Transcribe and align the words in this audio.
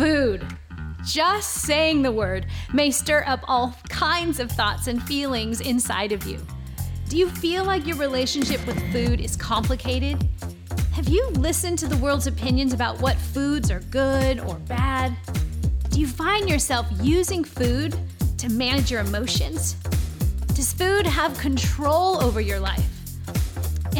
Food. 0.00 0.46
Just 1.04 1.52
saying 1.52 2.00
the 2.00 2.10
word 2.10 2.46
may 2.72 2.90
stir 2.90 3.22
up 3.26 3.40
all 3.46 3.76
kinds 3.90 4.40
of 4.40 4.50
thoughts 4.50 4.86
and 4.86 5.02
feelings 5.02 5.60
inside 5.60 6.12
of 6.12 6.24
you. 6.24 6.38
Do 7.10 7.18
you 7.18 7.28
feel 7.28 7.64
like 7.64 7.86
your 7.86 7.98
relationship 7.98 8.66
with 8.66 8.80
food 8.92 9.20
is 9.20 9.36
complicated? 9.36 10.26
Have 10.92 11.06
you 11.10 11.28
listened 11.32 11.78
to 11.80 11.86
the 11.86 11.98
world's 11.98 12.26
opinions 12.26 12.72
about 12.72 12.98
what 13.02 13.18
foods 13.18 13.70
are 13.70 13.80
good 13.90 14.40
or 14.40 14.54
bad? 14.60 15.14
Do 15.90 16.00
you 16.00 16.06
find 16.06 16.48
yourself 16.48 16.86
using 17.02 17.44
food 17.44 17.94
to 18.38 18.48
manage 18.48 18.90
your 18.90 19.02
emotions? 19.02 19.74
Does 20.54 20.72
food 20.72 21.06
have 21.06 21.36
control 21.36 22.22
over 22.22 22.40
your 22.40 22.58
life? 22.58 22.89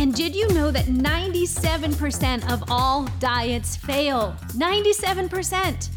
And 0.01 0.15
did 0.15 0.35
you 0.35 0.49
know 0.55 0.71
that 0.71 0.87
97% 0.87 2.51
of 2.51 2.65
all 2.71 3.05
diets 3.19 3.77
fail? 3.77 4.35
97%! 4.53 5.91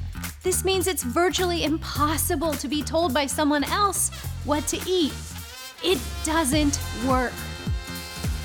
This 0.43 0.65
means 0.65 0.88
it's 0.88 1.03
virtually 1.03 1.63
impossible 1.63 2.52
to 2.55 2.67
be 2.67 2.84
told 2.84 3.13
by 3.13 3.25
someone 3.25 3.63
else 3.63 4.09
what 4.44 4.67
to 4.67 4.81
eat. 4.85 5.13
It 5.85 6.02
doesn't 6.25 6.81
work. 7.08 7.31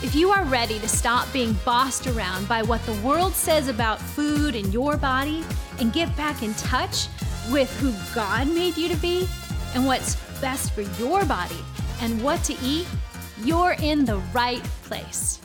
If 0.01 0.15
you 0.15 0.31
are 0.31 0.45
ready 0.45 0.79
to 0.79 0.89
stop 0.89 1.27
being 1.33 1.55
bossed 1.65 2.07
around 2.07 2.47
by 2.47 2.63
what 2.63 2.87
the 2.87 2.95
world 3.05 3.33
says 3.33 3.67
about 3.67 4.01
food 4.01 4.55
and 4.55 4.73
your 4.73 4.97
body 4.97 5.43
and 5.81 5.93
get 5.93 6.17
back 6.17 6.45
in 6.45 6.55
touch 6.55 7.09
with 7.51 7.69
who 7.81 7.93
God 8.15 8.47
made 8.47 8.77
you 8.77 8.89
to 8.89 8.97
be 8.99 9.29
and 9.75 9.85
what's 9.85 10.15
best 10.41 10.71
for 10.71 10.83
your 11.03 11.25
body 11.25 11.59
and 12.01 12.23
what 12.23 12.45
to 12.45 12.55
eat, 12.63 12.87
you're 13.43 13.75
in 13.81 14.05
the 14.05 14.19
right 14.33 14.63
place. 14.85 15.41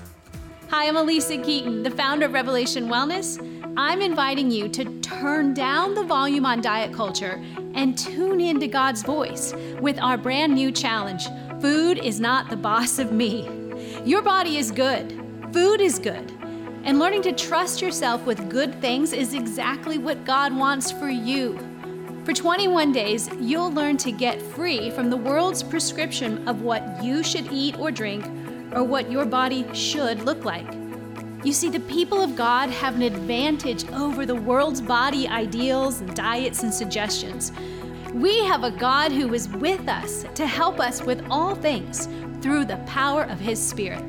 Hi, 0.70 0.88
I'm 0.88 0.96
Alisa 0.96 1.44
Keeton, 1.44 1.84
the 1.84 1.92
founder 1.92 2.26
of 2.26 2.34
Revelation 2.34 2.88
Wellness. 2.88 3.38
I'm 3.78 4.02
inviting 4.02 4.50
you 4.50 4.68
to 4.70 4.86
turn 5.02 5.54
down 5.54 5.94
the 5.94 6.04
volume 6.04 6.46
on 6.46 6.62
diet 6.62 6.94
culture 6.94 7.44
and 7.76 7.98
tune 7.98 8.42
in 8.42 8.60
to 8.60 8.68
God's 8.68 9.04
voice 9.04 9.54
with 9.80 10.00
our 10.00 10.18
brand 10.18 10.56
new 10.56 10.72
challenge 10.72 11.28
Food 11.62 11.98
is 12.00 12.20
not 12.20 12.50
the 12.50 12.58
boss 12.58 13.00
of 13.00 13.12
me. 13.12 13.48
Your 14.04 14.22
body 14.22 14.58
is 14.58 14.72
good, 14.72 15.22
food 15.54 15.80
is 15.80 16.00
good. 16.00 16.32
And 16.84 17.00
learning 17.00 17.22
to 17.24 17.32
trust 17.32 17.82
yourself 17.82 18.26
with 18.26 18.50
good 18.50 18.82
things 18.82 19.14
is 19.14 19.34
exactly 19.34 19.98
what 19.98 20.26
God 20.26 20.56
wants 20.56 20.92
for 20.92 21.10
you. 21.10 21.58
For 22.26 22.34
21 22.34 22.92
days, 22.92 23.30
you'll 23.40 23.72
learn 23.72 23.98
to 23.98 24.12
get 24.12 24.42
free 24.42 24.90
from 24.90 25.10
the 25.10 25.18
world's 25.18 25.62
prescription 25.62 26.48
of 26.48 26.62
what 26.62 27.04
you 27.04 27.22
should 27.22 27.52
eat 27.52 27.78
or 27.80 27.92
drink 27.92 28.26
or 28.76 28.84
what 28.84 29.12
your 29.12 29.26
body 29.26 29.66
should 29.74 30.24
look 30.24 30.46
like. 30.46 30.68
You 31.44 31.52
see, 31.52 31.70
the 31.70 31.82
people 31.82 32.22
of 32.22 32.38
God 32.38 32.70
have 32.70 32.96
an 32.96 33.02
advantage 33.02 33.90
over 33.92 34.26
the 34.26 34.36
world's 34.36 34.80
body 34.80 35.28
ideals 35.28 36.00
and 36.00 36.16
diets 36.16 36.64
and 36.64 36.74
suggestions. 36.74 37.52
We 38.14 38.46
have 38.46 38.64
a 38.64 38.72
God 38.72 39.12
who 39.12 39.34
is 39.34 39.50
with 39.50 39.90
us 39.90 40.24
to 40.36 40.48
help 40.48 40.80
us 40.80 41.02
with 41.02 41.26
all 41.30 41.54
things 41.54 42.08
through 42.42 42.66
the 42.66 42.78
power 42.88 43.24
of 43.24 43.40
His 43.40 43.62
Spirit. 43.62 44.00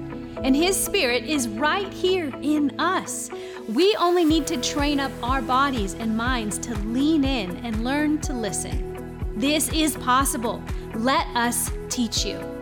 And 0.45 0.55
His 0.55 0.77
Spirit 0.77 1.25
is 1.25 1.49
right 1.49 1.93
here 1.93 2.31
in 2.43 2.79
us. 2.79 3.31
We 3.69 3.97
only 3.97 4.25
need 4.25 4.47
to 4.49 4.61
train 4.61 5.01
up 5.01 5.11
our 5.23 5.43
bodies 5.43 5.95
and 5.95 6.17
minds 6.17 6.59
to 6.59 6.75
lean 6.81 7.25
in 7.25 7.57
and 7.65 7.83
learn 7.83 8.21
to 8.21 8.33
listen. 8.33 9.19
This 9.37 9.73
is 9.73 9.97
possible. 9.97 10.63
Let 10.95 11.27
us 11.35 11.73
teach 11.89 12.25
you. 12.25 12.54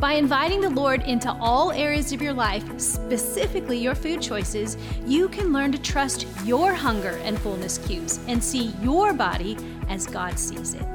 By 0.00 0.12
inviting 0.12 0.60
the 0.60 0.70
Lord 0.70 1.02
into 1.02 1.32
all 1.40 1.72
areas 1.72 2.12
of 2.12 2.22
your 2.22 2.32
life, 2.32 2.62
specifically 2.80 3.78
your 3.78 3.96
food 3.96 4.22
choices, 4.22 4.76
you 5.04 5.28
can 5.28 5.52
learn 5.52 5.72
to 5.72 5.78
trust 5.78 6.24
your 6.44 6.72
hunger 6.72 7.18
and 7.24 7.36
fullness 7.40 7.78
cues 7.78 8.20
and 8.28 8.42
see 8.42 8.72
your 8.80 9.12
body 9.12 9.56
as 9.88 10.06
God 10.06 10.38
sees 10.38 10.74
it. 10.74 10.86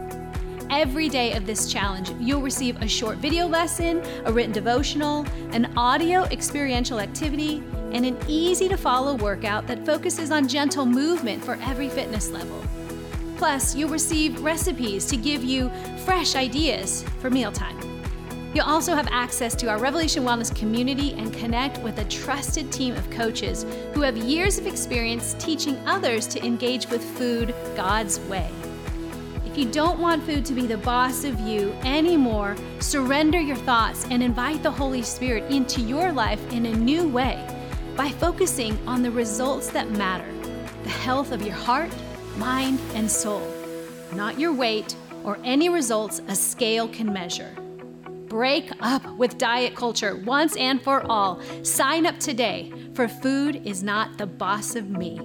Every 0.69 1.09
day 1.09 1.33
of 1.33 1.45
this 1.45 1.69
challenge, 1.69 2.11
you'll 2.11 2.41
receive 2.41 2.81
a 2.81 2.87
short 2.87 3.17
video 3.17 3.45
lesson, 3.45 4.01
a 4.23 4.31
written 4.31 4.53
devotional, 4.53 5.25
an 5.51 5.77
audio 5.77 6.23
experiential 6.23 7.01
activity, 7.01 7.61
and 7.91 8.05
an 8.05 8.17
easy 8.29 8.69
to 8.69 8.77
follow 8.77 9.15
workout 9.15 9.67
that 9.67 9.85
focuses 9.85 10.31
on 10.31 10.47
gentle 10.47 10.85
movement 10.85 11.43
for 11.43 11.59
every 11.63 11.89
fitness 11.89 12.31
level. 12.31 12.63
Plus, 13.35 13.75
you'll 13.75 13.89
receive 13.89 14.41
recipes 14.41 15.05
to 15.07 15.17
give 15.17 15.43
you 15.43 15.69
fresh 16.05 16.35
ideas 16.35 17.03
for 17.19 17.29
mealtime. 17.29 17.92
You'll 18.53 18.65
also 18.65 18.93
have 18.93 19.07
access 19.09 19.55
to 19.55 19.67
our 19.67 19.79
Revelation 19.79 20.23
Wellness 20.23 20.55
community 20.55 21.13
and 21.13 21.33
connect 21.33 21.79
with 21.79 21.97
a 21.97 22.05
trusted 22.05 22.71
team 22.71 22.95
of 22.95 23.09
coaches 23.09 23.65
who 23.95 24.01
have 24.01 24.15
years 24.15 24.59
of 24.59 24.67
experience 24.67 25.35
teaching 25.39 25.75
others 25.87 26.27
to 26.27 26.45
engage 26.45 26.87
with 26.87 27.03
food 27.17 27.55
God's 27.75 28.19
way. 28.21 28.47
If 29.47 29.57
you 29.57 29.65
don't 29.71 29.99
want 29.99 30.23
food 30.23 30.45
to 30.45 30.53
be 30.53 30.67
the 30.67 30.77
boss 30.77 31.23
of 31.23 31.39
you 31.39 31.71
anymore, 31.83 32.55
surrender 32.79 33.39
your 33.39 33.55
thoughts 33.55 34.05
and 34.11 34.21
invite 34.21 34.61
the 34.61 34.71
Holy 34.71 35.01
Spirit 35.01 35.51
into 35.51 35.81
your 35.81 36.11
life 36.11 36.51
in 36.51 36.67
a 36.67 36.75
new 36.75 37.07
way 37.07 37.47
by 37.95 38.09
focusing 38.09 38.77
on 38.87 39.01
the 39.01 39.11
results 39.11 39.69
that 39.71 39.89
matter 39.91 40.31
the 40.83 40.89
health 40.89 41.31
of 41.31 41.41
your 41.41 41.55
heart, 41.55 41.89
mind, 42.37 42.79
and 42.93 43.09
soul, 43.09 43.47
not 44.13 44.37
your 44.37 44.53
weight 44.53 44.95
or 45.23 45.39
any 45.43 45.69
results 45.69 46.21
a 46.27 46.35
scale 46.35 46.87
can 46.89 47.11
measure. 47.11 47.55
Break 48.33 48.71
up 48.79 49.07
with 49.15 49.37
diet 49.37 49.75
culture 49.75 50.15
once 50.15 50.57
and 50.57 50.81
for 50.81 51.05
all. 51.05 51.39
Sign 51.63 52.07
up 52.07 52.17
today, 52.19 52.73
for 52.95 53.07
food 53.07 53.61
is 53.63 53.83
not 53.83 54.17
the 54.17 54.25
boss 54.25 54.75
of 54.75 54.89
me. 54.89 55.17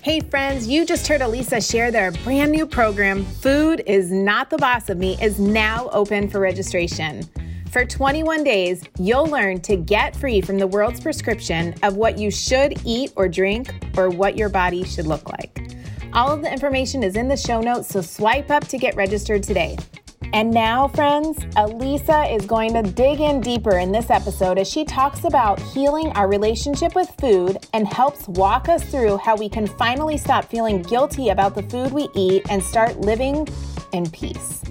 Hey, 0.00 0.20
friends, 0.20 0.66
you 0.66 0.86
just 0.86 1.06
heard 1.06 1.20
Alisa 1.20 1.60
share 1.70 1.90
their 1.90 2.10
brand 2.10 2.52
new 2.52 2.66
program, 2.66 3.22
Food 3.22 3.82
is 3.84 4.10
Not 4.10 4.48
the 4.48 4.56
Boss 4.56 4.88
of 4.88 4.96
Me, 4.96 5.18
is 5.20 5.38
now 5.38 5.90
open 5.92 6.30
for 6.30 6.40
registration. 6.40 7.22
For 7.70 7.84
21 7.84 8.44
days, 8.44 8.82
you'll 8.98 9.26
learn 9.26 9.60
to 9.60 9.76
get 9.76 10.16
free 10.16 10.40
from 10.40 10.56
the 10.56 10.66
world's 10.66 11.00
prescription 11.00 11.74
of 11.82 11.96
what 11.96 12.16
you 12.16 12.30
should 12.30 12.80
eat 12.86 13.12
or 13.14 13.28
drink 13.28 13.74
or 13.98 14.08
what 14.08 14.38
your 14.38 14.48
body 14.48 14.84
should 14.84 15.06
look 15.06 15.28
like. 15.28 15.64
All 16.14 16.30
of 16.30 16.42
the 16.42 16.52
information 16.52 17.02
is 17.02 17.16
in 17.16 17.26
the 17.26 17.36
show 17.36 17.60
notes, 17.60 17.88
so 17.88 18.00
swipe 18.00 18.48
up 18.48 18.68
to 18.68 18.78
get 18.78 18.94
registered 18.94 19.42
today. 19.42 19.76
And 20.32 20.52
now, 20.52 20.86
friends, 20.86 21.38
Alisa 21.56 22.32
is 22.32 22.46
going 22.46 22.72
to 22.74 22.82
dig 22.82 23.20
in 23.20 23.40
deeper 23.40 23.78
in 23.78 23.90
this 23.90 24.10
episode 24.10 24.56
as 24.56 24.68
she 24.70 24.84
talks 24.84 25.24
about 25.24 25.58
healing 25.58 26.08
our 26.12 26.28
relationship 26.28 26.94
with 26.94 27.08
food 27.18 27.66
and 27.72 27.92
helps 27.92 28.28
walk 28.28 28.68
us 28.68 28.84
through 28.84 29.16
how 29.16 29.36
we 29.36 29.48
can 29.48 29.66
finally 29.66 30.16
stop 30.16 30.44
feeling 30.44 30.82
guilty 30.82 31.30
about 31.30 31.56
the 31.56 31.64
food 31.64 31.92
we 31.92 32.08
eat 32.14 32.42
and 32.48 32.62
start 32.62 33.00
living 33.00 33.48
in 33.92 34.08
peace. 34.10 34.62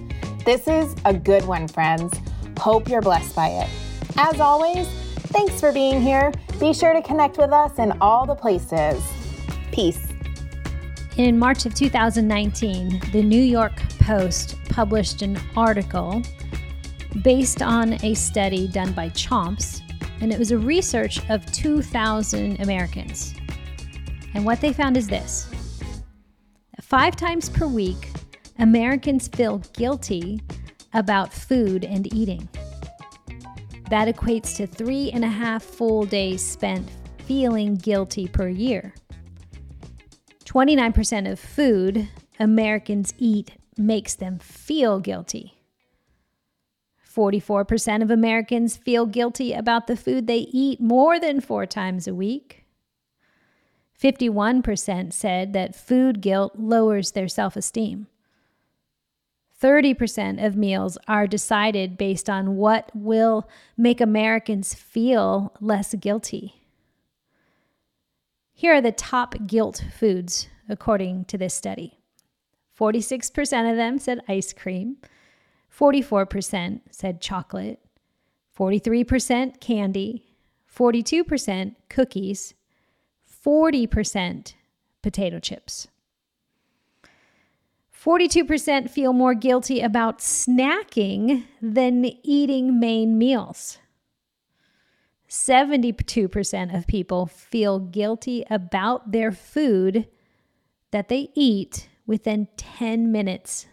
This 0.46 0.66
is 0.66 0.96
a 1.04 1.12
good 1.12 1.44
one, 1.44 1.68
friends. 1.68 2.18
Hope 2.58 2.88
you're 2.88 3.02
blessed 3.02 3.36
by 3.36 3.48
it. 3.48 3.68
As 4.16 4.40
always, 4.40 4.88
thanks 5.28 5.60
for 5.60 5.72
being 5.72 6.00
here. 6.00 6.32
Be 6.58 6.72
sure 6.72 6.94
to 6.94 7.02
connect 7.02 7.36
with 7.36 7.52
us 7.52 7.78
in 7.78 7.92
all 8.00 8.24
the 8.24 8.34
places. 8.34 9.02
Peace. 9.72 10.13
In 11.16 11.38
March 11.38 11.64
of 11.64 11.74
2019, 11.74 13.00
the 13.12 13.22
New 13.22 13.40
York 13.40 13.76
Post 14.00 14.56
published 14.68 15.22
an 15.22 15.38
article 15.56 16.20
based 17.22 17.62
on 17.62 17.92
a 18.04 18.14
study 18.14 18.66
done 18.66 18.92
by 18.94 19.10
Chomps, 19.10 19.80
and 20.20 20.32
it 20.32 20.38
was 20.40 20.50
a 20.50 20.58
research 20.58 21.20
of 21.30 21.46
2,000 21.52 22.60
Americans. 22.60 23.32
And 24.34 24.44
what 24.44 24.60
they 24.60 24.72
found 24.72 24.96
is 24.96 25.06
this 25.06 25.48
five 26.80 27.14
times 27.14 27.48
per 27.48 27.68
week, 27.68 28.10
Americans 28.58 29.28
feel 29.28 29.58
guilty 29.74 30.40
about 30.94 31.32
food 31.32 31.84
and 31.84 32.12
eating. 32.12 32.48
That 33.88 34.08
equates 34.08 34.56
to 34.56 34.66
three 34.66 35.12
and 35.12 35.24
a 35.24 35.28
half 35.28 35.62
full 35.62 36.06
days 36.06 36.44
spent 36.44 36.90
feeling 37.18 37.76
guilty 37.76 38.26
per 38.26 38.48
year. 38.48 38.94
29% 40.54 41.30
of 41.30 41.40
food 41.40 42.08
Americans 42.38 43.12
eat 43.18 43.54
makes 43.76 44.14
them 44.14 44.38
feel 44.38 45.00
guilty. 45.00 45.54
44% 47.04 48.02
of 48.02 48.10
Americans 48.10 48.76
feel 48.76 49.04
guilty 49.04 49.52
about 49.52 49.88
the 49.88 49.96
food 49.96 50.28
they 50.28 50.46
eat 50.52 50.80
more 50.80 51.18
than 51.18 51.40
four 51.40 51.66
times 51.66 52.06
a 52.06 52.14
week. 52.14 52.64
51% 54.00 55.12
said 55.12 55.52
that 55.54 55.74
food 55.74 56.20
guilt 56.20 56.52
lowers 56.56 57.12
their 57.12 57.28
self 57.28 57.56
esteem. 57.56 58.06
30% 59.60 60.44
of 60.44 60.56
meals 60.56 60.98
are 61.08 61.26
decided 61.26 61.96
based 61.96 62.30
on 62.30 62.56
what 62.56 62.92
will 62.94 63.48
make 63.76 64.00
Americans 64.00 64.72
feel 64.72 65.52
less 65.60 65.94
guilty. 65.94 66.63
Here 68.56 68.72
are 68.72 68.80
the 68.80 68.92
top 68.92 69.34
guilt 69.46 69.84
foods 69.98 70.48
according 70.68 71.24
to 71.26 71.36
this 71.36 71.54
study. 71.54 71.98
46% 72.78 73.70
of 73.70 73.76
them 73.76 73.98
said 73.98 74.20
ice 74.28 74.52
cream, 74.52 74.96
44% 75.76 76.80
said 76.90 77.20
chocolate, 77.20 77.80
43% 78.56 79.60
candy, 79.60 80.24
42% 80.72 81.74
cookies, 81.88 82.54
40% 83.44 84.54
potato 85.02 85.38
chips. 85.40 85.88
42% 87.92 88.88
feel 88.88 89.12
more 89.12 89.34
guilty 89.34 89.80
about 89.80 90.18
snacking 90.18 91.44
than 91.60 92.04
eating 92.22 92.78
main 92.78 93.18
meals. 93.18 93.78
72% 95.34 96.78
of 96.78 96.86
people 96.86 97.26
feel 97.26 97.80
guilty 97.80 98.44
about 98.48 99.10
their 99.10 99.32
food 99.32 100.06
that 100.92 101.08
they 101.08 101.30
eat 101.34 101.88
within 102.06 102.46
10 102.56 103.10
minutes 103.10 103.66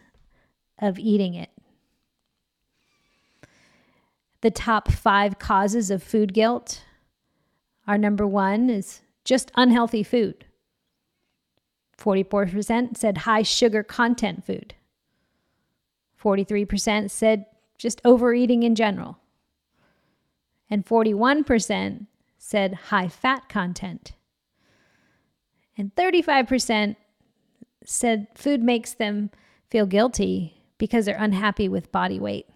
of 0.79 0.97
eating 0.97 1.35
it. 1.35 1.51
The 4.41 4.49
top 4.49 4.91
five 4.91 5.37
causes 5.37 5.91
of 5.91 6.01
food 6.01 6.33
guilt 6.33 6.83
are 7.87 7.97
number 7.97 8.25
one 8.25 8.71
is 8.71 9.01
just 9.23 9.51
unhealthy 9.55 10.01
food. 10.01 10.45
44% 11.95 12.97
said 12.97 13.19
high 13.19 13.43
sugar 13.43 13.83
content 13.83 14.43
food. 14.43 14.73
43% 16.19 17.11
said 17.11 17.45
just 17.77 18.01
overeating 18.03 18.63
in 18.63 18.73
general. 18.73 19.20
And 20.71 20.85
41% 20.85 22.07
said 22.39 22.73
high 22.73 23.09
fat 23.09 23.49
content. 23.49 24.13
And 25.77 25.93
35% 25.95 26.95
said 27.85 28.27
food 28.33 28.63
makes 28.63 28.93
them 28.93 29.29
feel 29.69 29.85
guilty 29.85 30.63
because 30.77 31.05
they're 31.05 31.15
unhappy 31.17 31.67
with 31.69 31.91
body 31.91 32.19
weight. 32.19 32.47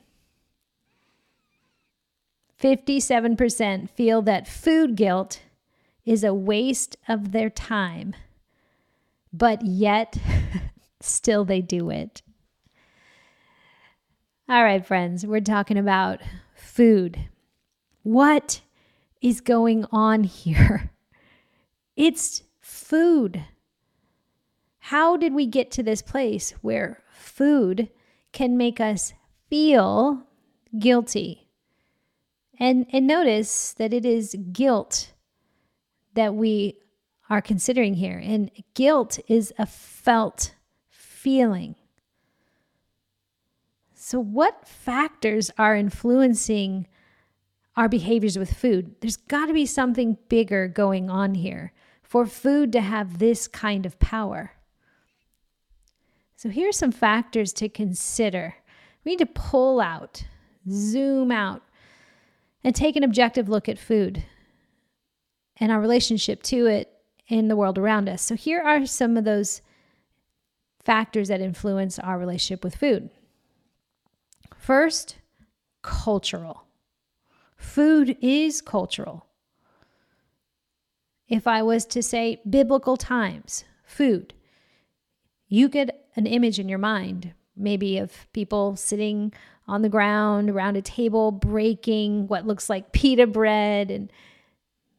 57% 2.61 3.89
feel 3.89 4.21
that 4.21 4.47
food 4.47 4.95
guilt 4.95 5.41
is 6.05 6.23
a 6.23 6.33
waste 6.33 6.97
of 7.07 7.31
their 7.31 7.49
time, 7.49 8.15
but 9.33 9.63
yet 9.65 10.17
still 11.01 11.43
they 11.43 11.61
do 11.61 11.89
it. 11.89 12.21
All 14.47 14.63
right, 14.63 14.85
friends, 14.85 15.25
we're 15.25 15.41
talking 15.41 15.77
about 15.77 16.21
food. 16.55 17.27
What 18.05 18.61
is 19.19 19.41
going 19.41 19.85
on 19.91 20.23
here? 20.25 20.91
It's 21.97 22.43
food. 22.59 23.45
How 24.79 25.15
did 25.15 25.33
we 25.33 25.45
get 25.45 25.71
to 25.71 25.81
this 25.81 26.01
place 26.01 26.51
where 26.61 27.01
food 27.09 27.89
can 28.33 28.57
make 28.57 28.81
us 28.81 29.13
feel 29.49 30.23
guilty? 30.77 31.47
And, 32.59 32.85
and 32.91 33.07
notice 33.07 33.71
that 33.77 33.93
it 33.93 34.05
is 34.05 34.35
guilt 34.51 35.13
that 36.15 36.35
we 36.35 36.79
are 37.29 37.41
considering 37.41 37.93
here. 37.93 38.21
And 38.21 38.51
guilt 38.73 39.17
is 39.29 39.53
a 39.57 39.65
felt 39.65 40.53
feeling. 40.89 41.75
So, 43.93 44.19
what 44.19 44.67
factors 44.67 45.49
are 45.57 45.77
influencing 45.77 46.87
our 47.75 47.89
behaviors 47.89 48.37
with 48.37 48.53
food? 48.53 48.95
There's 49.01 49.17
got 49.17 49.47
to 49.47 49.53
be 49.53 49.65
something 49.65 50.17
bigger 50.29 50.67
going 50.67 51.09
on 51.09 51.35
here 51.35 51.73
for 52.03 52.25
food 52.25 52.71
to 52.73 52.81
have 52.81 53.19
this 53.19 53.47
kind 53.47 53.85
of 53.85 53.99
power. 53.99 54.53
So, 56.37 56.49
here 56.49 56.69
are 56.69 56.73
some 56.73 56.91
factors 56.91 57.53
to 57.53 57.69
consider. 57.69 58.55
We 59.03 59.13
need 59.13 59.19
to 59.19 59.25
pull 59.25 59.79
out, 59.79 60.23
zoom 60.69 61.31
out, 61.31 61.61
and 62.63 62.75
take 62.75 62.95
an 62.95 63.03
objective 63.03 63.49
look 63.49 63.69
at 63.69 63.79
food 63.79 64.23
and 65.57 65.71
our 65.71 65.79
relationship 65.79 66.43
to 66.43 66.65
it 66.65 66.91
in 67.27 67.47
the 67.47 67.55
world 67.55 67.77
around 67.77 68.09
us. 68.09 68.21
So, 68.21 68.35
here 68.35 68.61
are 68.61 68.85
some 68.85 69.17
of 69.17 69.23
those 69.23 69.61
factors 70.83 71.29
that 71.29 71.41
influence 71.41 71.97
our 71.99 72.17
relationship 72.17 72.63
with 72.63 72.75
food. 72.75 73.09
First, 74.57 75.17
cultural. 75.81 76.63
Food 77.65 78.15
is 78.21 78.61
cultural. 78.61 79.25
If 81.27 81.45
I 81.45 81.61
was 81.61 81.85
to 81.87 82.01
say 82.01 82.39
biblical 82.49 82.95
times, 82.95 83.65
food, 83.83 84.33
you 85.49 85.67
get 85.67 86.07
an 86.15 86.25
image 86.25 86.57
in 86.57 86.69
your 86.69 86.79
mind, 86.79 87.33
maybe 87.57 87.97
of 87.97 88.31
people 88.31 88.77
sitting 88.77 89.33
on 89.67 89.81
the 89.81 89.89
ground 89.89 90.49
around 90.49 90.77
a 90.77 90.81
table 90.81 91.31
breaking 91.31 92.27
what 92.27 92.47
looks 92.47 92.69
like 92.69 92.93
pita 92.93 93.27
bread, 93.27 93.91
and 93.91 94.09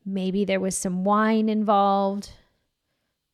maybe 0.04 0.44
there 0.44 0.60
was 0.60 0.76
some 0.76 1.02
wine 1.02 1.48
involved. 1.48 2.30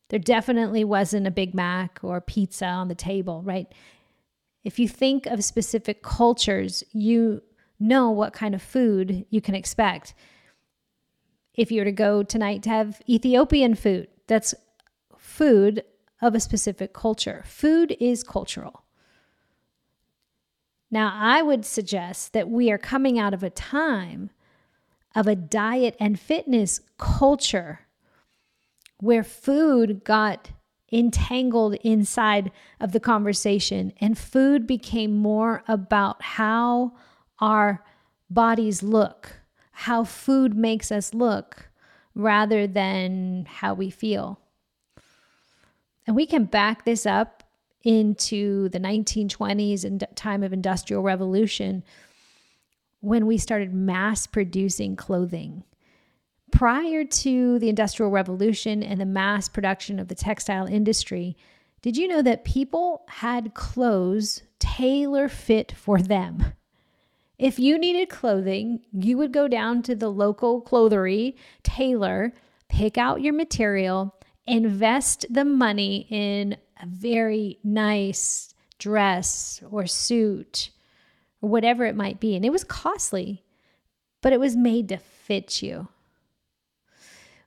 There 0.09 0.19
definitely 0.19 0.85
wasn't 0.85 1.27
a 1.27 1.31
Big 1.31 1.53
Mac 1.53 1.99
or 2.01 2.21
pizza 2.21 2.67
on 2.67 2.87
the 2.87 2.95
table, 2.95 3.41
right? 3.41 3.67
If 4.63 4.79
you 4.79 4.87
think 4.87 5.25
of 5.25 5.43
specific 5.43 6.01
cultures, 6.01 6.83
you 6.93 7.41
know 7.83 8.09
what 8.09 8.33
kind 8.33 8.55
of 8.55 8.61
food 8.61 9.25
you 9.29 9.41
can 9.41 9.55
expect. 9.55 10.13
If 11.53 11.71
you 11.71 11.81
were 11.81 11.85
to 11.85 11.91
go 11.91 12.23
tonight 12.23 12.63
to 12.63 12.69
have 12.69 13.01
Ethiopian 13.07 13.75
food, 13.75 14.07
that's 14.27 14.55
food 15.17 15.83
of 16.21 16.33
a 16.33 16.39
specific 16.39 16.93
culture. 16.93 17.43
Food 17.45 17.95
is 17.99 18.23
cultural. 18.23 18.83
Now, 20.89 21.11
I 21.15 21.41
would 21.41 21.65
suggest 21.65 22.33
that 22.33 22.49
we 22.49 22.71
are 22.71 22.77
coming 22.77 23.17
out 23.19 23.33
of 23.33 23.43
a 23.43 23.49
time 23.49 24.29
of 25.15 25.27
a 25.27 25.35
diet 25.35 25.95
and 25.99 26.19
fitness 26.19 26.81
culture 26.97 27.81
where 28.99 29.23
food 29.23 30.03
got 30.03 30.51
entangled 30.91 31.73
inside 31.83 32.51
of 32.79 32.91
the 32.91 32.99
conversation 32.99 33.91
and 33.99 34.17
food 34.17 34.67
became 34.67 35.17
more 35.17 35.63
about 35.67 36.21
how 36.21 36.93
our 37.43 37.83
bodies 38.29 38.81
look, 38.81 39.41
how 39.73 40.05
food 40.05 40.55
makes 40.55 40.93
us 40.93 41.13
look, 41.13 41.69
rather 42.15 42.65
than 42.65 43.45
how 43.45 43.73
we 43.73 43.89
feel. 43.89 44.39
And 46.07 46.15
we 46.15 46.25
can 46.25 46.45
back 46.45 46.85
this 46.85 47.05
up 47.05 47.43
into 47.83 48.69
the 48.69 48.79
1920s 48.79 49.83
and 49.83 50.07
time 50.15 50.41
of 50.41 50.53
industrial 50.53 51.03
revolution 51.03 51.83
when 53.01 53.25
we 53.25 53.37
started 53.37 53.73
mass 53.73 54.25
producing 54.25 54.95
clothing. 54.95 55.65
Prior 56.49 57.03
to 57.03 57.59
the 57.59 57.67
industrial 57.67 58.09
revolution 58.09 58.81
and 58.81 59.01
the 59.01 59.05
mass 59.05 59.49
production 59.49 59.99
of 59.99 60.07
the 60.07 60.15
textile 60.15 60.65
industry, 60.65 61.35
did 61.81 61.97
you 61.97 62.07
know 62.07 62.21
that 62.21 62.45
people 62.45 63.03
had 63.09 63.53
clothes 63.53 64.43
tailor 64.59 65.27
fit 65.27 65.73
for 65.73 66.01
them? 66.01 66.53
If 67.39 67.57
you 67.57 67.79
needed 67.79 68.09
clothing, 68.09 68.81
you 68.91 69.17
would 69.17 69.33
go 69.33 69.47
down 69.47 69.81
to 69.83 69.95
the 69.95 70.09
local 70.09 70.61
clothery, 70.61 71.35
tailor, 71.63 72.33
pick 72.69 72.97
out 72.97 73.21
your 73.21 73.33
material, 73.33 74.15
invest 74.45 75.25
the 75.29 75.45
money 75.45 76.07
in 76.09 76.57
a 76.81 76.85
very 76.85 77.59
nice 77.63 78.53
dress 78.77 79.61
or 79.71 79.87
suit 79.87 80.69
or 81.41 81.49
whatever 81.49 81.85
it 81.85 81.95
might 81.95 82.19
be. 82.19 82.35
And 82.35 82.45
it 82.45 82.51
was 82.51 82.63
costly, 82.63 83.43
but 84.21 84.33
it 84.33 84.39
was 84.39 84.55
made 84.55 84.89
to 84.89 84.97
fit 84.97 85.61
you. 85.61 85.87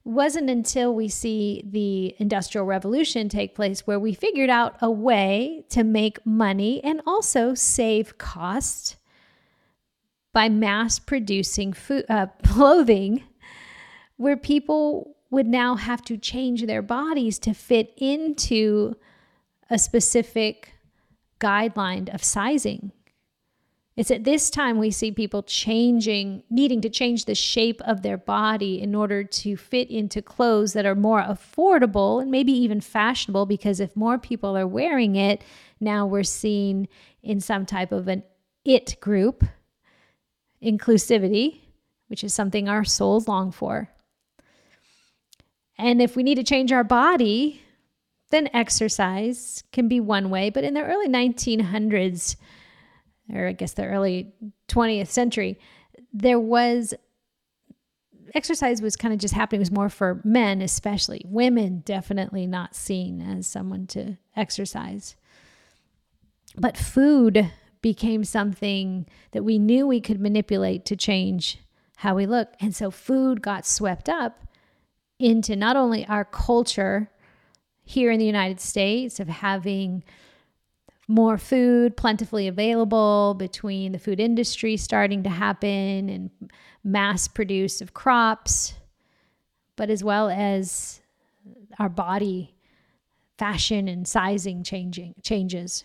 Wasn't 0.05 0.49
until 0.49 0.95
we 0.95 1.09
see 1.09 1.65
the 1.67 2.15
Industrial 2.19 2.65
Revolution 2.65 3.29
take 3.29 3.57
place 3.57 3.87
where 3.87 3.99
we 3.99 4.15
figured 4.15 4.51
out 4.51 4.77
a 4.81 4.91
way 4.91 5.65
to 5.71 5.83
make 5.83 6.25
money 6.25 6.83
and 6.85 7.03
also 7.07 7.55
save 7.55 8.17
cost 8.17 8.97
by 10.37 10.51
mass 10.51 10.99
producing 10.99 11.73
food, 11.73 12.05
uh, 12.11 12.27
clothing 12.45 13.25
where 14.19 14.37
people 14.37 15.17
would 15.31 15.47
now 15.47 15.77
have 15.77 16.03
to 16.03 16.19
change 16.19 16.67
their 16.67 16.83
bodies 16.83 17.39
to 17.39 17.55
fit 17.55 17.95
into 17.97 18.95
a 19.71 19.79
specific 19.79 20.75
guideline 21.41 22.13
of 22.15 22.23
sizing. 22.23 22.93
It's 23.97 24.11
at 24.11 24.25
this 24.25 24.51
time 24.51 24.77
we 24.77 24.91
see 24.91 25.11
people 25.11 25.43
changing, 25.43 26.43
needing 26.51 26.83
to 26.83 26.91
change 26.91 27.25
the 27.25 27.35
shape 27.35 27.81
of 27.87 28.03
their 28.03 28.19
body 28.19 28.83
in 28.83 28.95
order 28.95 29.25
to 29.25 29.57
fit 29.57 29.89
into 29.89 30.21
clothes 30.21 30.75
that 30.75 30.85
are 30.85 30.95
more 30.95 31.23
affordable 31.23 32.21
and 32.21 32.31
maybe 32.31 32.53
even 32.53 32.83
fashionable. 32.83 33.47
Because 33.47 33.81
if 33.81 33.97
more 33.97 34.19
people 34.19 34.55
are 34.55 34.67
wearing 34.67 35.17
it, 35.17 35.41
now 35.81 36.05
we're 36.05 36.23
seen 36.23 36.89
in 37.23 37.41
some 37.41 37.65
type 37.65 37.91
of 37.91 38.07
an 38.07 38.23
it 38.67 39.01
group, 39.01 39.43
inclusivity, 40.67 41.61
which 42.09 42.25
is 42.25 42.35
something 42.35 42.69
our 42.69 42.85
souls 42.85 43.29
long 43.29 43.53
for. 43.53 43.89
And 45.79 46.03
if 46.03 46.17
we 46.17 46.23
need 46.23 46.37
to 46.37 46.45
change 46.45 46.73
our 46.73 46.85
body, 46.85 47.63
then 48.31 48.49
exercise 48.53 49.63
can 49.73 49.89
be 49.89 50.01
one 50.01 50.31
way. 50.31 50.51
But 50.51 50.65
in 50.65 50.75
the 50.75 50.83
early 50.83 51.09
1900s, 51.09 52.37
or 53.33 53.49
I 53.49 53.53
guess 53.53 53.75
the 53.75 53.87
early 53.87 54.33
20th 54.69 55.09
century, 55.09 55.59
there 56.13 56.41
was 56.41 56.95
exercise 58.35 58.83
was 58.83 58.97
kind 58.97 59.15
of 59.15 59.21
just 59.21 59.35
happening. 59.35 59.61
It 59.61 59.63
was 59.63 59.71
more 59.71 59.89
for 59.89 60.21
men, 60.25 60.61
especially 60.63 61.23
women, 61.27 61.83
definitely 61.85 62.47
not 62.47 62.75
seen 62.75 63.21
as 63.21 63.47
someone 63.47 63.87
to 63.89 64.17
exercise. 64.35 65.17
But 66.57 66.77
food 66.77 67.51
became 67.87 68.25
something 68.25 69.07
that 69.31 69.45
we 69.45 69.61
knew 69.61 69.87
we 69.87 70.01
could 70.01 70.21
manipulate 70.21 70.85
to 70.85 70.97
change 70.97 71.61
how 71.99 72.17
we 72.17 72.27
look. 72.27 72.49
And 72.59 72.75
so 72.75 72.91
food 72.91 73.41
got 73.41 73.65
swept 73.65 74.09
up 74.09 74.45
into 75.21 75.55
not 75.55 75.77
only 75.77 76.05
our 76.07 76.25
culture 76.25 77.09
here 77.85 78.11
in 78.11 78.19
the 78.19 78.27
United 78.27 78.59
States 78.59 79.21
of 79.21 79.29
having 79.29 80.03
more 81.07 81.39
food 81.39 81.97
plentifully 81.97 82.49
available 82.49 83.35
between 83.39 83.93
the 83.93 84.01
food 84.01 84.19
industry 84.19 84.77
starting 84.77 85.23
to 85.23 85.31
happen 85.31 86.09
and 86.09 86.31
mass 86.83 87.29
produce 87.29 87.81
of 87.81 87.95
crops, 87.95 88.75
but 89.77 89.91
as 89.91 90.03
well 90.03 90.29
as 90.29 91.01
our 91.79 91.89
body 91.89 92.53
fashion 93.39 93.87
and 93.87 94.09
sizing 94.09 94.65
changing 94.65 95.15
changes. 95.23 95.85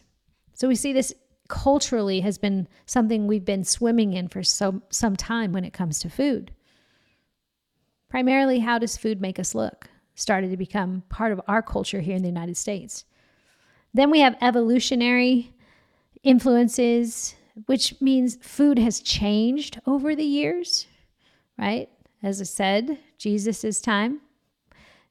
So 0.55 0.67
we 0.67 0.73
see 0.73 0.93
this 0.93 1.13
culturally 1.51 2.21
has 2.21 2.37
been 2.37 2.65
something 2.85 3.27
we've 3.27 3.43
been 3.43 3.65
swimming 3.65 4.13
in 4.13 4.29
for 4.29 4.41
so, 4.41 4.81
some 4.89 5.17
time 5.17 5.51
when 5.51 5.65
it 5.65 5.73
comes 5.73 5.99
to 5.99 6.09
food. 6.09 6.49
Primarily, 8.09 8.59
how 8.59 8.79
does 8.79 8.95
food 8.95 9.19
make 9.19 9.37
us 9.37 9.53
look? 9.53 9.89
Started 10.15 10.49
to 10.51 10.57
become 10.57 11.03
part 11.09 11.33
of 11.33 11.41
our 11.49 11.61
culture 11.61 11.99
here 11.99 12.15
in 12.15 12.21
the 12.21 12.29
United 12.29 12.55
States. 12.55 13.03
Then 13.93 14.09
we 14.09 14.21
have 14.21 14.37
evolutionary 14.39 15.53
influences, 16.23 17.35
which 17.65 17.99
means 17.99 18.37
food 18.41 18.79
has 18.79 19.01
changed 19.01 19.81
over 19.85 20.15
the 20.15 20.23
years, 20.23 20.87
right? 21.57 21.89
As 22.23 22.39
I 22.39 22.45
said, 22.45 22.97
Jesus' 23.17 23.81
time, 23.81 24.21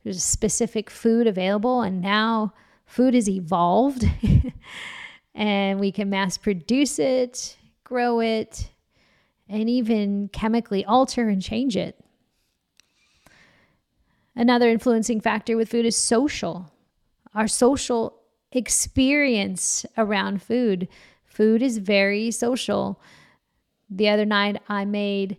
there's 0.04 0.16
a 0.16 0.20
specific 0.20 0.88
food 0.88 1.26
available, 1.26 1.82
and 1.82 2.00
now 2.00 2.54
food 2.86 3.12
has 3.12 3.28
evolved 3.28 4.06
and 5.40 5.80
we 5.80 5.90
can 5.90 6.10
mass 6.10 6.36
produce 6.36 6.98
it, 6.98 7.56
grow 7.82 8.20
it, 8.20 8.68
and 9.48 9.70
even 9.70 10.28
chemically 10.28 10.84
alter 10.84 11.30
and 11.30 11.40
change 11.40 11.78
it. 11.78 11.98
Another 14.36 14.68
influencing 14.68 15.18
factor 15.18 15.56
with 15.56 15.70
food 15.70 15.86
is 15.86 15.96
social. 15.96 16.70
Our 17.34 17.48
social 17.48 18.20
experience 18.52 19.86
around 19.96 20.42
food. 20.42 20.88
Food 21.24 21.62
is 21.62 21.78
very 21.78 22.30
social. 22.30 23.00
The 23.88 24.10
other 24.10 24.26
night, 24.26 24.60
I 24.68 24.84
made 24.84 25.38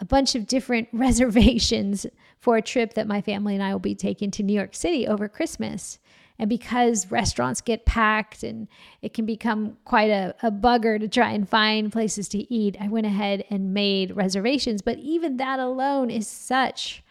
a 0.00 0.04
bunch 0.04 0.34
of 0.34 0.48
different 0.48 0.88
reservations 0.92 2.06
for 2.40 2.56
a 2.56 2.62
trip 2.62 2.94
that 2.94 3.06
my 3.06 3.20
family 3.20 3.54
and 3.54 3.62
I 3.62 3.72
will 3.72 3.78
be 3.78 3.94
taking 3.94 4.32
to 4.32 4.42
New 4.42 4.54
York 4.54 4.74
City 4.74 5.06
over 5.06 5.28
Christmas. 5.28 6.00
And 6.38 6.48
because 6.48 7.10
restaurants 7.10 7.60
get 7.60 7.84
packed 7.84 8.44
and 8.44 8.68
it 9.02 9.12
can 9.12 9.26
become 9.26 9.76
quite 9.84 10.10
a, 10.10 10.34
a 10.42 10.52
bugger 10.52 11.00
to 11.00 11.08
try 11.08 11.32
and 11.32 11.48
find 11.48 11.90
places 11.90 12.28
to 12.28 12.52
eat, 12.52 12.76
I 12.80 12.88
went 12.88 13.06
ahead 13.06 13.44
and 13.50 13.74
made 13.74 14.16
reservations. 14.16 14.80
But 14.80 14.98
even 14.98 15.36
that 15.38 15.58
alone 15.58 16.10
is 16.10 16.28
such 16.28 17.02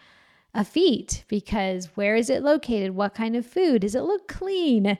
a 0.54 0.64
feat 0.64 1.26
because 1.28 1.90
where 1.96 2.16
is 2.16 2.30
it 2.30 2.42
located? 2.42 2.96
What 2.96 3.16
kind 3.16 3.36
of 3.36 3.46
food? 3.46 3.82
Does 3.82 3.96
it 3.96 4.04
look 4.04 4.30
clean? 4.30 4.98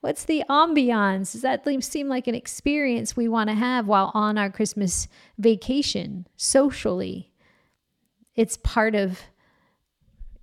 What's 0.00 0.24
the 0.24 0.44
ambiance? 0.48 1.32
Does 1.32 1.42
that 1.42 1.64
seem 1.84 2.08
like 2.08 2.26
an 2.26 2.34
experience 2.34 3.16
we 3.16 3.28
want 3.28 3.50
to 3.50 3.54
have 3.54 3.86
while 3.86 4.10
on 4.14 4.38
our 4.38 4.48
Christmas 4.48 5.08
vacation 5.38 6.26
socially? 6.36 7.32
It's 8.34 8.56
part 8.56 8.94
of 8.94 9.20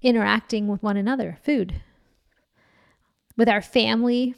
interacting 0.02 0.68
with 0.68 0.84
one 0.84 0.98
another, 0.98 1.40
food. 1.42 1.82
With 3.38 3.50
our 3.50 3.62
family, 3.62 4.36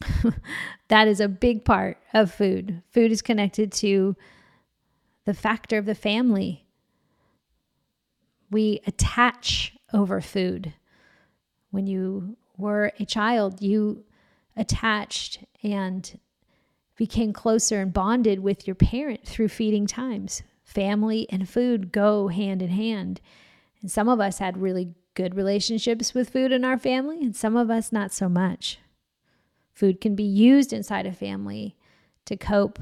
that 0.88 1.08
is 1.08 1.20
a 1.20 1.28
big 1.28 1.64
part 1.64 1.98
of 2.12 2.32
food. 2.32 2.82
Food 2.90 3.12
is 3.12 3.22
connected 3.22 3.72
to 3.72 4.16
the 5.24 5.34
factor 5.34 5.78
of 5.78 5.86
the 5.86 5.94
family 5.94 6.66
we 8.52 8.80
attach 8.86 9.72
over 9.92 10.20
food. 10.20 10.74
When 11.70 11.86
you 11.86 12.36
were 12.58 12.92
a 13.00 13.06
child, 13.06 13.62
you 13.62 14.04
attached 14.56 15.42
and 15.62 16.20
became 16.96 17.32
closer 17.32 17.80
and 17.80 17.92
bonded 17.92 18.40
with 18.40 18.66
your 18.66 18.74
parent 18.74 19.26
through 19.26 19.48
feeding 19.48 19.86
times. 19.86 20.42
Family 20.64 21.26
and 21.30 21.48
food 21.48 21.90
go 21.90 22.28
hand 22.28 22.62
in 22.62 22.68
hand. 22.68 23.20
And 23.80 23.90
some 23.90 24.08
of 24.08 24.20
us 24.20 24.38
had 24.38 24.58
really 24.58 24.94
good 25.14 25.34
relationships 25.34 26.14
with 26.14 26.30
food 26.30 26.52
in 26.52 26.64
our 26.64 26.78
family, 26.78 27.20
and 27.20 27.36
some 27.36 27.56
of 27.56 27.70
us 27.70 27.92
not 27.92 28.12
so 28.12 28.28
much. 28.28 28.78
Food 29.72 30.00
can 30.00 30.14
be 30.14 30.22
used 30.22 30.72
inside 30.72 31.06
a 31.06 31.12
family 31.12 31.76
to 32.26 32.36
cope 32.36 32.78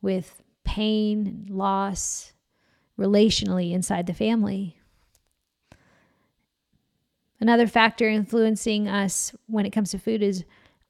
with 0.00 0.42
pain, 0.64 1.46
loss, 1.48 2.32
relationally 2.98 3.72
inside 3.72 4.06
the 4.06 4.14
family. 4.14 4.78
Another 7.40 7.66
factor 7.66 8.08
influencing 8.08 8.88
us 8.88 9.32
when 9.46 9.64
it 9.64 9.70
comes 9.70 9.92
to 9.92 9.98
food 9.98 10.22
is 10.22 10.44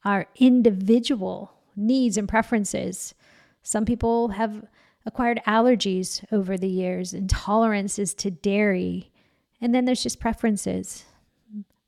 our 0.05 0.27
individual 0.37 1.53
needs 1.77 2.17
and 2.17 2.29
preferences. 2.29 3.15
Some 3.63 3.85
people 3.85 4.29
have 4.29 4.65
acquired 5.05 5.41
allergies 5.47 6.25
over 6.33 6.57
the 6.57 6.69
years, 6.69 7.13
intolerances 7.13 8.17
to 8.17 8.31
dairy, 8.31 9.11
and 9.61 9.75
then 9.75 9.85
there's 9.85 10.03
just 10.03 10.21
preferences. 10.21 11.05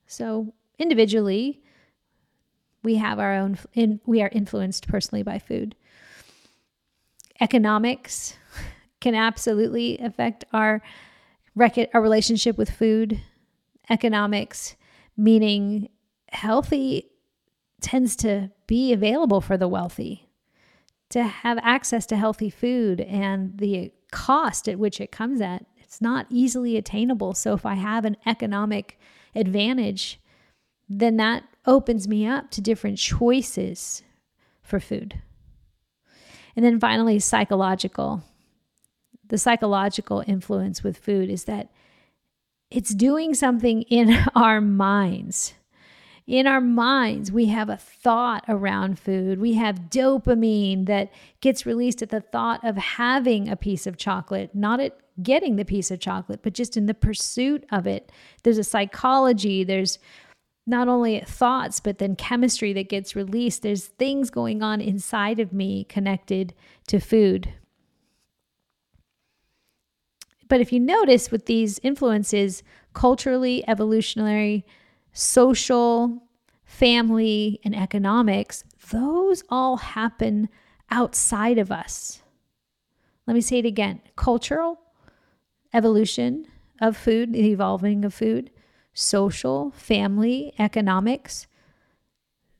So, 0.07 0.53
individually, 0.79 1.63
we 2.83 2.97
have 2.97 3.19
our 3.19 3.35
own, 3.35 3.59
in, 3.75 4.01
we 4.07 4.23
are 4.23 4.31
influenced 4.33 4.89
personally 4.89 5.23
by 5.23 5.39
food. 5.39 5.77
Economics 7.41 8.37
can 9.01 9.15
absolutely 9.15 9.99
affect 9.99 10.45
our, 10.53 10.83
our 11.95 12.03
relationship 12.03 12.59
with 12.59 12.71
food 12.71 13.21
economics, 13.89 14.77
meaning 15.17 15.89
healthy 16.31 17.11
tends 17.81 18.17
to 18.17 18.51
be 18.67 18.93
available 18.93 19.41
for 19.41 19.57
the 19.57 19.69
wealthy. 19.69 20.29
To 21.11 21.25
have 21.25 21.59
access 21.63 22.07
to 22.07 22.17
healthy 22.17 22.51
food 22.51 23.01
and 23.01 23.59
the 23.59 23.93
cost 24.13 24.69
at 24.69 24.79
which 24.79 25.01
it 25.01 25.11
comes 25.11 25.41
at, 25.41 25.67
it's 25.91 26.01
not 26.01 26.27
easily 26.31 26.77
attainable. 26.77 27.35
So 27.35 27.53
if 27.53 27.67
I 27.67 27.75
have 27.75 28.05
an 28.05 28.17
economic 28.25 28.97
advantage, 29.35 30.21
then 30.89 31.17
that 31.17 31.43
opens 31.67 32.07
me 32.07 32.29
up 32.29 32.49
to 32.53 32.61
different 32.61 32.97
choices 32.97 34.05
for 34.63 34.79
food. 34.79 35.21
And 36.55 36.65
then 36.65 36.79
finally, 36.79 37.19
psychological. 37.19 38.23
The 39.27 39.37
psychological 39.37 40.23
influence 40.29 40.85
with 40.85 40.97
food 40.97 41.29
is 41.29 41.43
that 41.45 41.73
it's 42.71 42.95
doing 42.95 43.35
something 43.35 43.83
in 43.83 44.17
our 44.37 44.61
minds. 44.61 45.55
In 46.25 46.47
our 46.47 46.61
minds, 46.61 47.33
we 47.33 47.47
have 47.47 47.69
a 47.69 47.77
thought 47.77 48.45
around 48.47 49.01
food. 49.01 49.41
We 49.41 49.55
have 49.55 49.91
dopamine 49.91 50.87
that 50.87 51.11
gets 51.41 51.67
released 51.67 52.01
at 52.01 52.11
the 52.11 52.21
thought 52.21 52.65
of 52.65 52.77
having 52.77 53.49
a 53.49 53.57
piece 53.57 53.89
of 53.89 53.97
chocolate, 53.97 54.55
not 54.55 54.79
at 54.79 54.97
getting 55.23 55.57
the 55.57 55.65
piece 55.65 55.91
of 55.91 56.01
chocolate, 56.01 56.41
but 56.43 56.55
just 56.55 56.77
in 56.77 56.87
the 56.87 56.95
pursuit 56.95 57.65
of 57.71 57.87
it. 57.87 58.11
There's 58.43 58.59
a 58.59 58.65
psychology, 58.65 59.65
there's 59.65 59.99
not 60.67 60.89
only 60.89 61.21
thoughts, 61.21 61.81
but 61.81 61.99
then 61.99 62.17
chemistry 62.17 62.73
that 62.75 62.89
gets 62.89 63.17
released. 63.17 63.63
There's 63.63 63.87
things 63.87 64.31
going 64.31 64.63
on 64.63 64.81
inside 64.81 65.41
of 65.41 65.53
me 65.53 65.85
connected 65.85 66.55
to 66.89 67.01
food. 67.01 67.53
But 70.49 70.61
if 70.61 70.73
you 70.73 70.81
notice 70.81 71.31
with 71.31 71.47
these 71.47 71.79
influences, 71.83 72.63
culturally, 72.93 73.65
evolutionary, 73.69 74.67
social, 75.13 76.23
family, 76.65 77.61
and 77.65 77.75
economics, 77.75 78.65
those 78.91 79.43
all 79.49 79.77
happen 79.77 80.49
outside 80.91 81.59
of 81.59 81.71
us. 81.71 82.23
Let 83.27 83.35
me 83.35 83.41
say 83.41 83.59
it 83.59 83.67
again 83.67 84.01
cultural, 84.17 84.81
evolution 85.73 86.47
of 86.81 86.97
food, 86.97 87.33
the 87.33 87.51
evolving 87.51 88.05
of 88.05 88.15
food, 88.15 88.51
social, 88.95 89.71
family, 89.73 90.53
economics. 90.59 91.47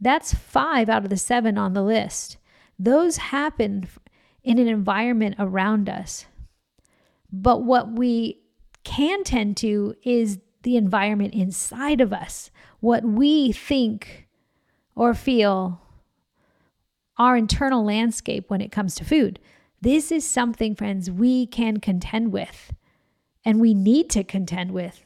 That's 0.01 0.35
five 0.35 0.89
out 0.89 1.05
of 1.05 1.11
the 1.11 1.17
seven 1.17 1.59
on 1.59 1.73
the 1.73 1.83
list. 1.83 2.37
Those 2.79 3.17
happen 3.19 3.89
in 4.43 4.59
an 4.59 4.69
environment 4.69 5.37
around 5.39 5.89
us. 5.89 6.27
But 7.33 7.63
what 7.63 7.93
we 7.93 8.41
can 8.85 9.25
tend 9.25 9.57
to 9.59 9.95
is 10.03 10.39
the 10.63 10.77
environment 10.77 11.35
inside 11.35 12.01
of 12.01 12.13
us, 12.13 12.51
what 12.81 13.05
we 13.05 13.53
think 13.53 14.27
or 14.95 15.15
feel, 15.15 15.81
our 17.19 17.37
internal 17.37 17.85
landscape 17.85 18.49
when 18.49 18.61
it 18.61 18.73
comes 18.73 18.95
to 18.95 19.05
food. 19.05 19.39
This 19.83 20.11
is 20.11 20.27
something, 20.27 20.75
friends, 20.75 21.11
we 21.11 21.47
can 21.47 21.79
contend 21.79 22.33
with. 22.33 22.73
And 23.45 23.61
we 23.61 23.75
need 23.75 24.11
to 24.11 24.25
contend 24.25 24.73
with 24.73 25.05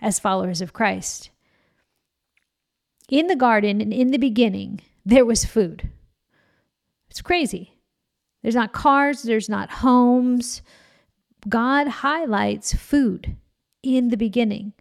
as 0.00 0.18
followers 0.18 0.60
of 0.60 0.72
Christ. 0.72 1.30
In 3.08 3.26
the 3.26 3.36
garden 3.36 3.80
and 3.80 3.92
in 3.92 4.10
the 4.10 4.18
beginning, 4.18 4.80
there 5.04 5.24
was 5.24 5.44
food. 5.44 5.90
It's 7.10 7.20
crazy. 7.20 7.78
There's 8.42 8.54
not 8.54 8.72
cars, 8.72 9.22
there's 9.22 9.48
not 9.48 9.70
homes. 9.70 10.62
God 11.48 11.88
highlights 11.88 12.74
food 12.74 13.36
in 13.82 14.08
the 14.08 14.16
beginning. 14.16 14.72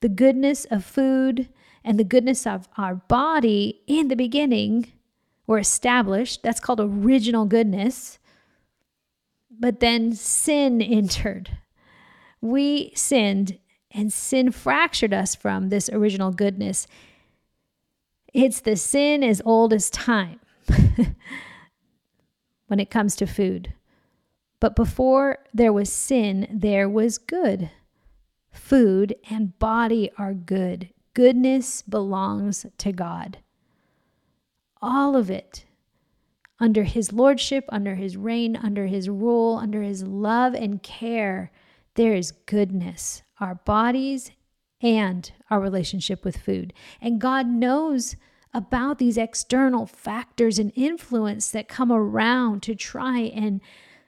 The 0.00 0.08
goodness 0.08 0.64
of 0.66 0.84
food 0.84 1.48
and 1.84 1.98
the 1.98 2.04
goodness 2.04 2.46
of 2.46 2.68
our 2.76 2.96
body 2.96 3.80
in 3.86 4.08
the 4.08 4.16
beginning 4.16 4.92
were 5.46 5.58
established. 5.58 6.42
That's 6.42 6.60
called 6.60 6.80
original 6.80 7.46
goodness. 7.46 8.18
But 9.50 9.80
then 9.80 10.12
sin 10.12 10.82
entered. 10.82 11.58
We 12.40 12.92
sinned, 12.94 13.58
and 13.90 14.12
sin 14.12 14.52
fractured 14.52 15.12
us 15.12 15.34
from 15.34 15.68
this 15.68 15.88
original 15.90 16.30
goodness. 16.30 16.86
It's 18.32 18.60
the 18.60 18.76
sin 18.76 19.24
as 19.24 19.42
old 19.44 19.72
as 19.72 19.90
time 19.90 20.40
when 22.66 22.78
it 22.78 22.90
comes 22.90 23.16
to 23.16 23.26
food. 23.26 23.72
But 24.60 24.76
before 24.76 25.38
there 25.54 25.72
was 25.72 25.92
sin, 25.92 26.46
there 26.50 26.88
was 26.88 27.18
good. 27.18 27.70
Food 28.50 29.14
and 29.30 29.58
body 29.58 30.10
are 30.18 30.34
good. 30.34 30.90
Goodness 31.14 31.82
belongs 31.82 32.66
to 32.76 32.92
God. 32.92 33.38
All 34.80 35.16
of 35.16 35.30
it 35.30 35.64
under 36.60 36.84
His 36.84 37.12
lordship, 37.12 37.64
under 37.68 37.94
His 37.94 38.16
reign, 38.16 38.56
under 38.56 38.86
His 38.86 39.08
rule, 39.08 39.56
under 39.56 39.82
His 39.82 40.02
love 40.02 40.54
and 40.54 40.82
care, 40.82 41.50
there 41.94 42.14
is 42.14 42.32
goodness. 42.32 43.22
Our 43.40 43.56
bodies 43.56 44.30
and 44.80 45.30
our 45.50 45.60
relationship 45.60 46.24
with 46.24 46.36
food. 46.36 46.72
And 47.00 47.20
God 47.20 47.46
knows 47.46 48.16
about 48.54 48.98
these 48.98 49.16
external 49.16 49.86
factors 49.86 50.58
and 50.58 50.72
influence 50.74 51.50
that 51.50 51.68
come 51.68 51.92
around 51.92 52.62
to 52.62 52.74
try 52.74 53.20
and 53.20 53.60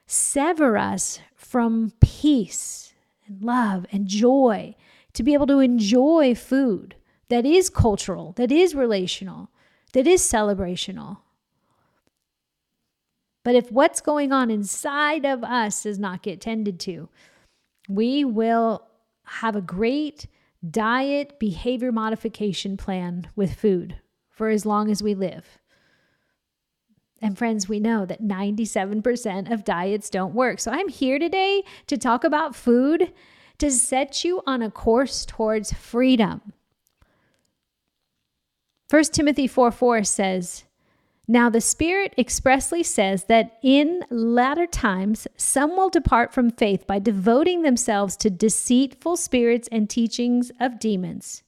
sever 0.07 0.77
us 0.77 1.21
from 1.35 1.93
peace 2.01 2.95
and 3.27 3.43
love 3.43 3.87
and 3.93 4.07
joy, 4.07 4.75
to 5.13 5.23
be 5.23 5.35
able 5.35 5.47
to 5.47 5.61
enjoy 5.61 6.35
food 6.35 6.95
that 7.29 7.47
is 7.47 7.71
cultural, 7.71 8.33
that 8.33 8.51
is 8.51 8.75
relational, 8.75 9.51
that 9.93 10.07
is 10.07 10.21
celebrational. 10.21 11.19
But 13.43 13.55
if 13.55 13.71
what's 13.71 14.01
going 14.01 14.33
on 14.33 14.51
inside 14.51 15.25
of 15.25 15.43
us 15.43 15.85
does 15.85 15.99
not 15.99 16.23
get 16.23 16.41
tended 16.41 16.79
to, 16.81 17.09
we 17.91 18.25
will 18.25 18.87
have 19.25 19.57
a 19.57 19.61
great 19.61 20.29
diet 20.69 21.39
behavior 21.41 21.91
modification 21.91 22.77
plan 22.77 23.29
with 23.35 23.55
food 23.55 23.97
for 24.29 24.49
as 24.49 24.65
long 24.65 24.91
as 24.91 25.03
we 25.03 25.15
live. 25.15 25.59
And 27.21 27.37
friends, 27.37 27.69
we 27.69 27.81
know 27.81 28.07
that 28.07 28.23
97% 28.23 29.51
of 29.51 29.65
diets 29.65 30.09
don't 30.09 30.35
work. 30.35 30.61
So 30.61 30.71
I'm 30.71 30.89
here 30.89 31.19
today 31.19 31.65
to 31.89 31.99
talk 31.99 32.23
about 32.23 32.55
food 32.55 33.13
to 33.59 33.71
set 33.71 34.25
you 34.25 34.41
on 34.47 34.63
a 34.63 34.71
course 34.71 35.27
towards 35.27 35.73
freedom. 35.73 36.53
1 38.89 39.05
Timothy 39.05 39.47
4 39.47 39.71
4 39.71 40.05
says, 40.05 40.65
Now 41.31 41.49
the 41.49 41.61
Spirit 41.61 42.13
expressly 42.19 42.83
says 42.83 43.27
that 43.27 43.57
in 43.63 44.03
latter 44.11 44.67
times 44.67 45.29
some 45.37 45.77
will 45.77 45.89
depart 45.89 46.35
from 46.35 46.51
faith 46.51 46.89
by 46.89 46.99
devoting 46.99 47.63
themselves 47.63 48.17
to 48.17 48.31
deceitful 48.31 49.17
spirits 49.17 49.69
and 49.71 49.89
teachings 49.89 50.51
of 50.59 50.81
demons 50.81 51.45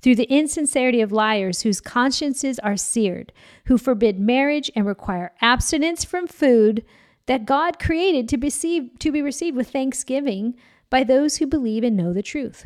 through 0.00 0.14
the 0.14 0.32
insincerity 0.32 1.00
of 1.00 1.10
liars 1.10 1.62
whose 1.62 1.80
consciences 1.80 2.60
are 2.60 2.76
seared, 2.76 3.32
who 3.64 3.76
forbid 3.76 4.20
marriage 4.20 4.70
and 4.76 4.86
require 4.86 5.32
abstinence 5.40 6.04
from 6.04 6.28
food 6.28 6.84
that 7.26 7.46
God 7.46 7.80
created 7.80 8.28
to, 8.28 8.38
be, 8.38 8.48
to 8.96 9.10
be 9.10 9.22
received 9.22 9.56
with 9.56 9.72
thanksgiving 9.72 10.54
by 10.88 11.02
those 11.02 11.38
who 11.38 11.48
believe 11.48 11.82
and 11.82 11.96
know 11.96 12.12
the 12.12 12.22
truth. 12.22 12.64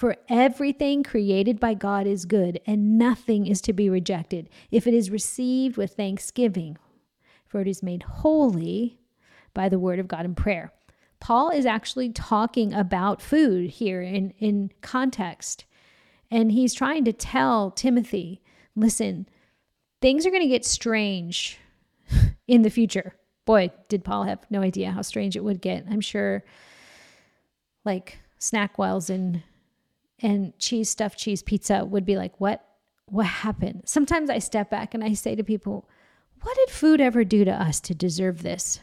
For 0.00 0.16
everything 0.30 1.02
created 1.02 1.60
by 1.60 1.74
God 1.74 2.06
is 2.06 2.24
good, 2.24 2.58
and 2.64 2.96
nothing 2.96 3.46
is 3.46 3.60
to 3.60 3.74
be 3.74 3.90
rejected 3.90 4.48
if 4.70 4.86
it 4.86 4.94
is 4.94 5.10
received 5.10 5.76
with 5.76 5.92
thanksgiving, 5.92 6.78
for 7.46 7.60
it 7.60 7.68
is 7.68 7.82
made 7.82 8.04
holy 8.04 8.98
by 9.52 9.68
the 9.68 9.78
word 9.78 9.98
of 9.98 10.08
God 10.08 10.24
in 10.24 10.34
prayer. 10.34 10.72
Paul 11.20 11.50
is 11.50 11.66
actually 11.66 12.08
talking 12.08 12.72
about 12.72 13.20
food 13.20 13.68
here 13.68 14.00
in, 14.00 14.30
in 14.38 14.70
context. 14.80 15.66
And 16.30 16.50
he's 16.50 16.72
trying 16.72 17.04
to 17.04 17.12
tell 17.12 17.70
Timothy, 17.70 18.40
listen, 18.74 19.28
things 20.00 20.24
are 20.24 20.30
going 20.30 20.40
to 20.40 20.48
get 20.48 20.64
strange 20.64 21.58
in 22.48 22.62
the 22.62 22.70
future. 22.70 23.16
Boy, 23.44 23.70
did 23.90 24.02
Paul 24.02 24.22
have 24.22 24.46
no 24.48 24.62
idea 24.62 24.92
how 24.92 25.02
strange 25.02 25.36
it 25.36 25.44
would 25.44 25.60
get. 25.60 25.84
I'm 25.90 26.00
sure 26.00 26.42
like 27.84 28.18
SnackWells 28.40 29.10
and 29.10 29.42
and 30.22 30.58
cheese 30.58 30.90
stuffed 30.90 31.18
cheese 31.18 31.42
pizza 31.42 31.84
would 31.84 32.04
be 32.04 32.16
like, 32.16 32.40
what 32.40 32.64
what 33.06 33.26
happened? 33.26 33.82
Sometimes 33.86 34.30
I 34.30 34.38
step 34.38 34.70
back 34.70 34.94
and 34.94 35.02
I 35.02 35.14
say 35.14 35.34
to 35.34 35.42
people, 35.42 35.88
what 36.42 36.56
did 36.56 36.70
food 36.70 37.00
ever 37.00 37.24
do 37.24 37.44
to 37.44 37.50
us 37.50 37.80
to 37.80 37.94
deserve 37.94 38.42
this? 38.42 38.80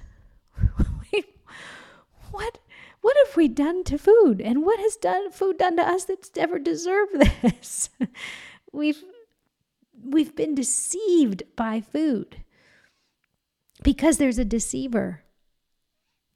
what 2.31 2.59
what 3.01 3.15
have 3.25 3.37
we 3.37 3.47
done 3.47 3.83
to 3.85 3.97
food? 3.97 4.41
And 4.41 4.65
what 4.65 4.79
has 4.79 4.97
done 4.97 5.31
food 5.31 5.57
done 5.57 5.77
to 5.77 5.83
us 5.83 6.05
that's 6.05 6.29
ever 6.35 6.59
deserved 6.59 7.13
this? 7.41 7.89
we've 8.71 9.03
we've 10.03 10.35
been 10.35 10.53
deceived 10.53 11.43
by 11.55 11.81
food 11.81 12.43
because 13.83 14.17
there's 14.17 14.37
a 14.37 14.45
deceiver. 14.45 15.23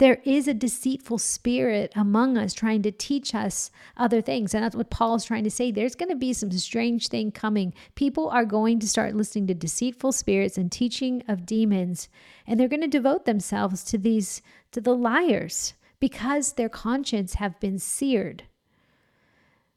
There 0.01 0.19
is 0.25 0.47
a 0.47 0.55
deceitful 0.55 1.19
spirit 1.19 1.93
among 1.95 2.35
us 2.35 2.55
trying 2.55 2.81
to 2.81 2.91
teach 2.91 3.35
us 3.35 3.69
other 3.95 4.19
things. 4.19 4.55
And 4.55 4.63
that's 4.63 4.75
what 4.75 4.89
Paul's 4.89 5.25
trying 5.25 5.43
to 5.43 5.51
say. 5.51 5.69
There's 5.69 5.93
going 5.93 6.09
to 6.09 6.15
be 6.15 6.33
some 6.33 6.49
strange 6.53 7.07
thing 7.07 7.31
coming. 7.31 7.71
People 7.93 8.27
are 8.29 8.43
going 8.43 8.79
to 8.79 8.89
start 8.89 9.13
listening 9.13 9.45
to 9.45 9.53
deceitful 9.53 10.11
spirits 10.13 10.57
and 10.57 10.71
teaching 10.71 11.21
of 11.27 11.45
demons, 11.45 12.09
and 12.47 12.59
they're 12.59 12.67
going 12.67 12.81
to 12.81 12.87
devote 12.87 13.25
themselves 13.25 13.83
to 13.83 13.99
these, 13.99 14.41
to 14.71 14.81
the 14.81 14.95
liars 14.95 15.75
because 15.99 16.53
their 16.53 16.67
conscience 16.67 17.35
have 17.35 17.59
been 17.59 17.77
seared. 17.77 18.45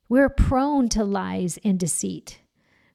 We're 0.08 0.30
prone 0.30 0.88
to 0.88 1.04
lies 1.04 1.58
and 1.62 1.78
deceit. 1.78 2.40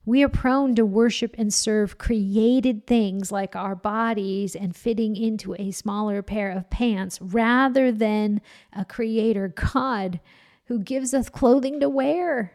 We 0.09 0.23
are 0.23 0.27
prone 0.27 0.73
to 0.73 0.87
worship 0.87 1.35
and 1.37 1.53
serve 1.53 1.99
created 1.99 2.87
things 2.87 3.31
like 3.31 3.55
our 3.55 3.75
bodies 3.75 4.55
and 4.55 4.75
fitting 4.75 5.15
into 5.15 5.55
a 5.59 5.69
smaller 5.69 6.23
pair 6.23 6.49
of 6.49 6.71
pants 6.71 7.21
rather 7.21 7.91
than 7.91 8.41
a 8.73 8.85
creator 8.85 9.53
God 9.55 10.19
who 10.65 10.79
gives 10.79 11.13
us 11.13 11.29
clothing 11.29 11.79
to 11.81 11.89
wear. 11.89 12.53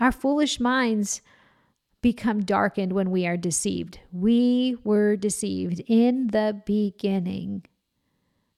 Our 0.00 0.10
foolish 0.10 0.58
minds 0.58 1.22
become 2.02 2.42
darkened 2.42 2.92
when 2.92 3.12
we 3.12 3.24
are 3.24 3.36
deceived. 3.36 4.00
We 4.10 4.76
were 4.82 5.14
deceived 5.14 5.84
in 5.86 6.26
the 6.32 6.62
beginning 6.66 7.62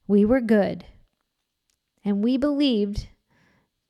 we 0.07 0.25
were 0.25 0.41
good. 0.41 0.87
And 2.03 2.25
we 2.25 2.39
believed 2.39 3.09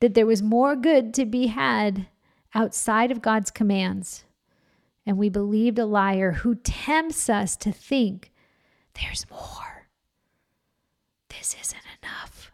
that 0.01 0.13
there 0.13 0.25
was 0.25 0.43
more 0.43 0.75
good 0.75 1.13
to 1.13 1.25
be 1.25 1.47
had 1.47 2.07
outside 2.53 3.11
of 3.11 3.21
God's 3.21 3.51
commands. 3.51 4.25
And 5.05 5.17
we 5.17 5.29
believed 5.29 5.79
a 5.79 5.85
liar 5.85 6.33
who 6.33 6.55
tempts 6.55 7.29
us 7.29 7.55
to 7.57 7.71
think 7.71 8.31
there's 8.93 9.25
more. 9.29 9.87
This 11.29 11.55
isn't 11.61 11.81
enough. 12.01 12.51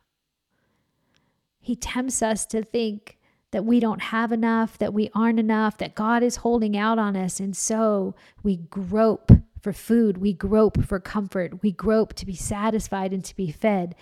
He 1.60 1.76
tempts 1.76 2.22
us 2.22 2.46
to 2.48 2.64
think 2.64 3.18
that 3.52 3.66
we 3.66 3.80
don't 3.80 4.02
have 4.02 4.32
enough, 4.32 4.78
that 4.78 4.94
we 4.94 5.10
aren't 5.16 5.40
enough, 5.40 5.78
that 5.78 5.96
God 5.96 6.24
is 6.24 6.38
holding 6.38 6.78
out 6.78 7.00
on 7.00 7.16
us. 7.16 7.40
And 7.40 7.56
so 7.56 8.14
we 8.44 8.58
grope 8.58 9.32
for 9.62 9.74
food, 9.74 10.18
we 10.18 10.34
grope 10.34 10.84
for 10.84 11.00
comfort, 11.00 11.64
we 11.64 11.72
grope 11.72 12.14
to 12.14 12.26
be 12.26 12.36
satisfied 12.36 13.14
and 13.14 13.24
to 13.26 13.36
be 13.36 13.52
fed. 13.52 13.96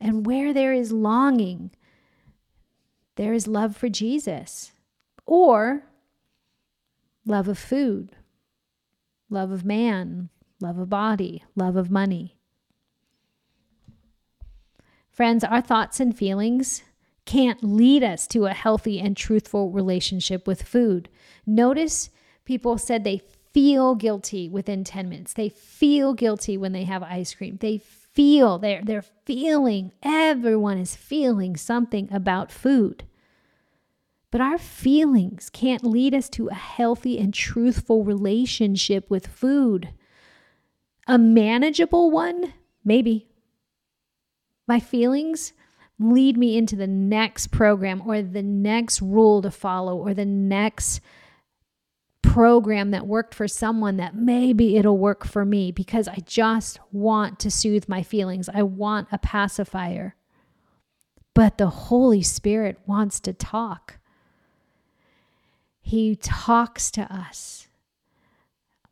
And 0.00 0.26
where 0.26 0.52
there 0.52 0.72
is 0.72 0.92
longing, 0.92 1.72
there 3.16 3.32
is 3.32 3.46
love 3.46 3.76
for 3.76 3.88
Jesus 3.88 4.71
or 5.32 5.82
love 7.24 7.48
of 7.48 7.56
food, 7.56 8.10
love 9.30 9.50
of 9.50 9.64
man, 9.64 10.28
love 10.60 10.76
of 10.76 10.90
body, 10.90 11.42
love 11.56 11.74
of 11.74 11.90
money. 11.90 12.36
Friends, 15.10 15.42
our 15.42 15.62
thoughts 15.62 16.00
and 16.00 16.14
feelings 16.14 16.82
can't 17.24 17.64
lead 17.64 18.02
us 18.02 18.26
to 18.26 18.44
a 18.44 18.52
healthy 18.52 19.00
and 19.00 19.16
truthful 19.16 19.70
relationship 19.70 20.46
with 20.46 20.64
food. 20.64 21.08
Notice 21.46 22.10
people 22.44 22.76
said 22.76 23.02
they 23.02 23.22
feel 23.54 23.94
guilty 23.94 24.50
within 24.50 24.84
10 24.84 25.08
minutes. 25.08 25.32
They 25.32 25.48
feel 25.48 26.12
guilty 26.12 26.58
when 26.58 26.72
they 26.72 26.84
have 26.84 27.02
ice 27.02 27.32
cream. 27.32 27.56
They 27.58 27.78
feel, 27.78 28.58
they're, 28.58 28.82
they're 28.84 29.06
feeling, 29.24 29.92
everyone 30.02 30.76
is 30.76 30.94
feeling 30.94 31.56
something 31.56 32.12
about 32.12 32.52
food. 32.52 33.04
But 34.32 34.40
our 34.40 34.56
feelings 34.56 35.50
can't 35.50 35.84
lead 35.84 36.14
us 36.14 36.30
to 36.30 36.48
a 36.48 36.54
healthy 36.54 37.18
and 37.18 37.34
truthful 37.34 38.02
relationship 38.02 39.10
with 39.10 39.26
food. 39.26 39.90
A 41.06 41.18
manageable 41.18 42.10
one, 42.10 42.54
maybe. 42.82 43.28
My 44.66 44.80
feelings 44.80 45.52
lead 45.98 46.38
me 46.38 46.56
into 46.56 46.76
the 46.76 46.86
next 46.86 47.48
program 47.48 48.02
or 48.06 48.22
the 48.22 48.42
next 48.42 49.02
rule 49.02 49.42
to 49.42 49.50
follow 49.50 49.98
or 49.98 50.14
the 50.14 50.24
next 50.24 51.02
program 52.22 52.90
that 52.92 53.06
worked 53.06 53.34
for 53.34 53.46
someone 53.46 53.98
that 53.98 54.14
maybe 54.14 54.78
it'll 54.78 54.96
work 54.96 55.26
for 55.26 55.44
me 55.44 55.70
because 55.70 56.08
I 56.08 56.20
just 56.24 56.80
want 56.90 57.38
to 57.40 57.50
soothe 57.50 57.86
my 57.86 58.02
feelings. 58.02 58.48
I 58.48 58.62
want 58.62 59.08
a 59.12 59.18
pacifier. 59.18 60.16
But 61.34 61.58
the 61.58 61.68
Holy 61.68 62.22
Spirit 62.22 62.78
wants 62.86 63.20
to 63.20 63.34
talk. 63.34 63.98
He 65.82 66.16
talks 66.16 66.90
to 66.92 67.02
us. 67.14 67.68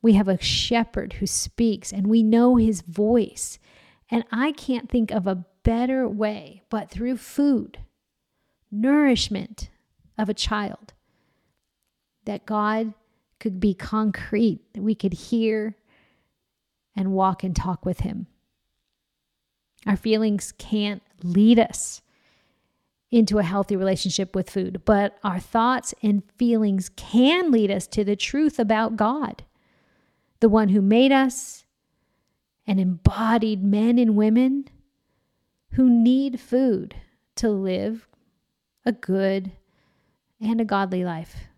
We 0.03 0.14
have 0.14 0.29
a 0.29 0.42
shepherd 0.42 1.14
who 1.14 1.26
speaks 1.26 1.92
and 1.92 2.07
we 2.07 2.22
know 2.22 2.57
his 2.57 2.83
voice. 2.83 3.59
And 4.11 4.24
I 4.31 4.53
can't 4.53 4.90
think 4.90 5.11
of 5.11 5.26
a 5.26 5.46
better 5.62 6.09
way 6.09 6.62
but 6.68 6.90
through 6.90 7.16
food, 7.16 7.79
nourishment 8.70 9.70
of 10.18 10.29
a 10.29 10.35
child, 10.35 10.92
that 12.24 12.44
God 12.44 12.92
could 13.38 13.61
be 13.61 13.74
concrete, 13.74 14.61
that 14.74 14.83
we 14.83 14.94
could 14.94 15.14
hear 15.14 15.76
and 16.94 17.12
walk 17.12 17.42
and 17.42 17.57
talk 17.57 17.87
with 17.87 18.00
Him. 18.00 18.26
Our 19.87 19.96
feelings 19.96 20.53
can't 20.59 21.03
lead 21.22 21.59
us 21.59 22.03
into 23.11 23.38
a 23.38 23.42
healthy 23.42 23.77
relationship 23.77 24.35
with 24.37 24.49
food, 24.49 24.83
but 24.85 25.18
our 25.25 25.40
thoughts 25.40 25.94
and 26.03 26.23
feelings 26.37 26.90
can 26.90 27.51
lead 27.51 27.70
us 27.70 27.87
to 27.88 28.05
the 28.05 28.16
truth 28.16 28.59
about 28.59 28.96
God, 28.96 29.44
the 30.38 30.49
one 30.49 30.68
who 30.68 30.81
made 30.81 31.11
us 31.11 31.64
and 32.66 32.79
embodied 32.79 33.64
men 33.64 33.99
and 33.99 34.16
women 34.16 34.66
who 35.73 35.90
need 35.90 36.38
food 36.38 36.94
to 37.37 37.49
live 37.49 38.07
a 38.87 38.92
good 38.92 39.53
and 40.40 40.61
a 40.61 40.64
godly 40.64 41.05
life. 41.05 41.49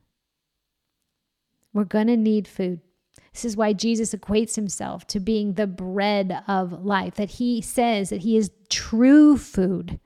We're 1.75 1.85
going 1.85 2.07
to 2.07 2.17
need 2.17 2.49
food. 2.49 2.81
This 3.33 3.45
is 3.45 3.57
why 3.57 3.73
Jesus 3.73 4.15
equates 4.15 4.57
himself 4.57 5.07
to 5.09 5.21
being 5.21 5.55
the 5.55 5.67
bread 5.67 6.43
of 6.47 6.85
life, 6.85 7.15
that 7.15 7.31
he 7.31 7.61
says 7.61 8.11
that 8.11 8.23
he 8.23 8.37
is 8.37 8.51
true 8.69 9.38
food. 9.38 9.99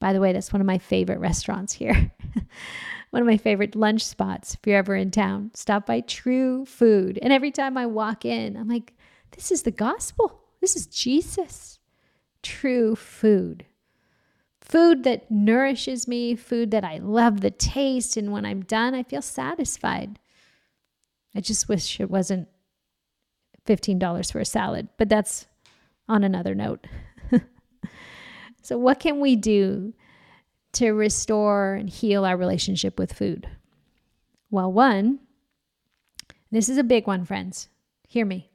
By 0.00 0.12
the 0.12 0.20
way, 0.20 0.32
that's 0.32 0.52
one 0.52 0.60
of 0.60 0.66
my 0.66 0.78
favorite 0.78 1.18
restaurants 1.18 1.72
here. 1.72 2.12
one 3.10 3.22
of 3.22 3.26
my 3.26 3.36
favorite 3.36 3.74
lunch 3.74 4.04
spots 4.04 4.54
if 4.54 4.60
you're 4.66 4.78
ever 4.78 4.94
in 4.94 5.10
town. 5.10 5.50
Stop 5.54 5.86
by 5.86 6.00
True 6.00 6.64
Food. 6.64 7.18
And 7.22 7.32
every 7.32 7.50
time 7.50 7.76
I 7.76 7.86
walk 7.86 8.24
in, 8.24 8.56
I'm 8.56 8.68
like, 8.68 8.94
this 9.32 9.50
is 9.50 9.62
the 9.62 9.70
gospel. 9.70 10.40
This 10.60 10.76
is 10.76 10.86
Jesus. 10.86 11.78
True 12.42 12.94
food. 12.94 13.66
Food 14.60 15.04
that 15.04 15.30
nourishes 15.30 16.06
me, 16.06 16.36
food 16.36 16.70
that 16.70 16.84
I 16.84 16.98
love 16.98 17.40
the 17.40 17.50
taste. 17.50 18.16
And 18.16 18.32
when 18.32 18.44
I'm 18.44 18.62
done, 18.62 18.94
I 18.94 19.02
feel 19.02 19.22
satisfied. 19.22 20.18
I 21.34 21.40
just 21.40 21.68
wish 21.68 22.00
it 22.00 22.10
wasn't 22.10 22.48
$15 23.66 24.32
for 24.32 24.40
a 24.40 24.44
salad, 24.44 24.88
but 24.96 25.08
that's 25.08 25.46
on 26.08 26.24
another 26.24 26.54
note. 26.54 26.86
So, 28.68 28.76
what 28.76 29.00
can 29.00 29.18
we 29.18 29.34
do 29.34 29.94
to 30.74 30.90
restore 30.90 31.72
and 31.72 31.88
heal 31.88 32.26
our 32.26 32.36
relationship 32.36 32.98
with 32.98 33.14
food? 33.14 33.48
Well, 34.50 34.70
one, 34.70 35.20
this 36.50 36.68
is 36.68 36.76
a 36.76 36.84
big 36.84 37.06
one, 37.06 37.24
friends. 37.24 37.70
Hear 38.06 38.26
me. 38.26 38.50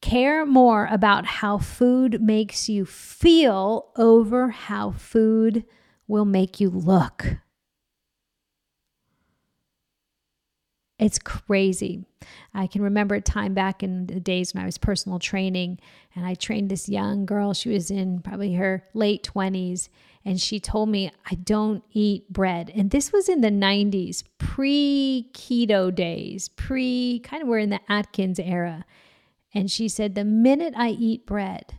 Care 0.00 0.46
more 0.46 0.88
about 0.90 1.26
how 1.26 1.58
food 1.58 2.22
makes 2.22 2.70
you 2.70 2.86
feel 2.86 3.92
over 3.96 4.48
how 4.48 4.92
food 4.92 5.66
will 6.08 6.24
make 6.24 6.58
you 6.58 6.70
look. 6.70 7.36
It's 11.00 11.18
crazy. 11.18 12.04
I 12.52 12.66
can 12.66 12.82
remember 12.82 13.14
a 13.14 13.22
time 13.22 13.54
back 13.54 13.82
in 13.82 14.06
the 14.06 14.20
days 14.20 14.52
when 14.52 14.62
I 14.62 14.66
was 14.66 14.76
personal 14.76 15.18
training 15.18 15.78
and 16.14 16.26
I 16.26 16.34
trained 16.34 16.70
this 16.70 16.90
young 16.90 17.24
girl. 17.24 17.54
She 17.54 17.70
was 17.70 17.90
in 17.90 18.20
probably 18.20 18.52
her 18.52 18.84
late 18.92 19.22
20s 19.34 19.88
and 20.26 20.38
she 20.38 20.60
told 20.60 20.90
me, 20.90 21.10
I 21.30 21.36
don't 21.36 21.82
eat 21.92 22.30
bread. 22.30 22.70
And 22.74 22.90
this 22.90 23.12
was 23.14 23.30
in 23.30 23.40
the 23.40 23.48
90s, 23.48 24.24
pre 24.36 25.30
keto 25.32 25.92
days, 25.94 26.48
pre 26.50 27.20
kind 27.20 27.42
of 27.42 27.48
we're 27.48 27.58
in 27.60 27.70
the 27.70 27.80
Atkins 27.88 28.38
era. 28.38 28.84
And 29.54 29.70
she 29.70 29.88
said, 29.88 30.14
The 30.14 30.24
minute 30.24 30.74
I 30.76 30.90
eat 30.90 31.24
bread, 31.24 31.78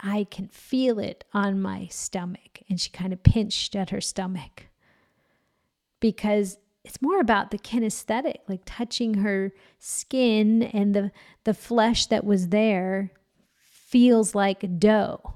I 0.00 0.26
can 0.28 0.48
feel 0.48 0.98
it 0.98 1.24
on 1.32 1.62
my 1.62 1.86
stomach. 1.92 2.60
And 2.68 2.80
she 2.80 2.90
kind 2.90 3.12
of 3.12 3.22
pinched 3.22 3.76
at 3.76 3.90
her 3.90 4.00
stomach 4.00 4.66
because 6.00 6.58
it's 6.86 7.02
more 7.02 7.18
about 7.18 7.50
the 7.50 7.58
kinesthetic, 7.58 8.38
like 8.46 8.62
touching 8.64 9.14
her 9.14 9.52
skin 9.80 10.62
and 10.62 10.94
the 10.94 11.10
the 11.42 11.52
flesh 11.52 12.06
that 12.06 12.24
was 12.24 12.48
there 12.48 13.12
feels 13.56 14.36
like 14.36 14.78
dough. 14.78 15.34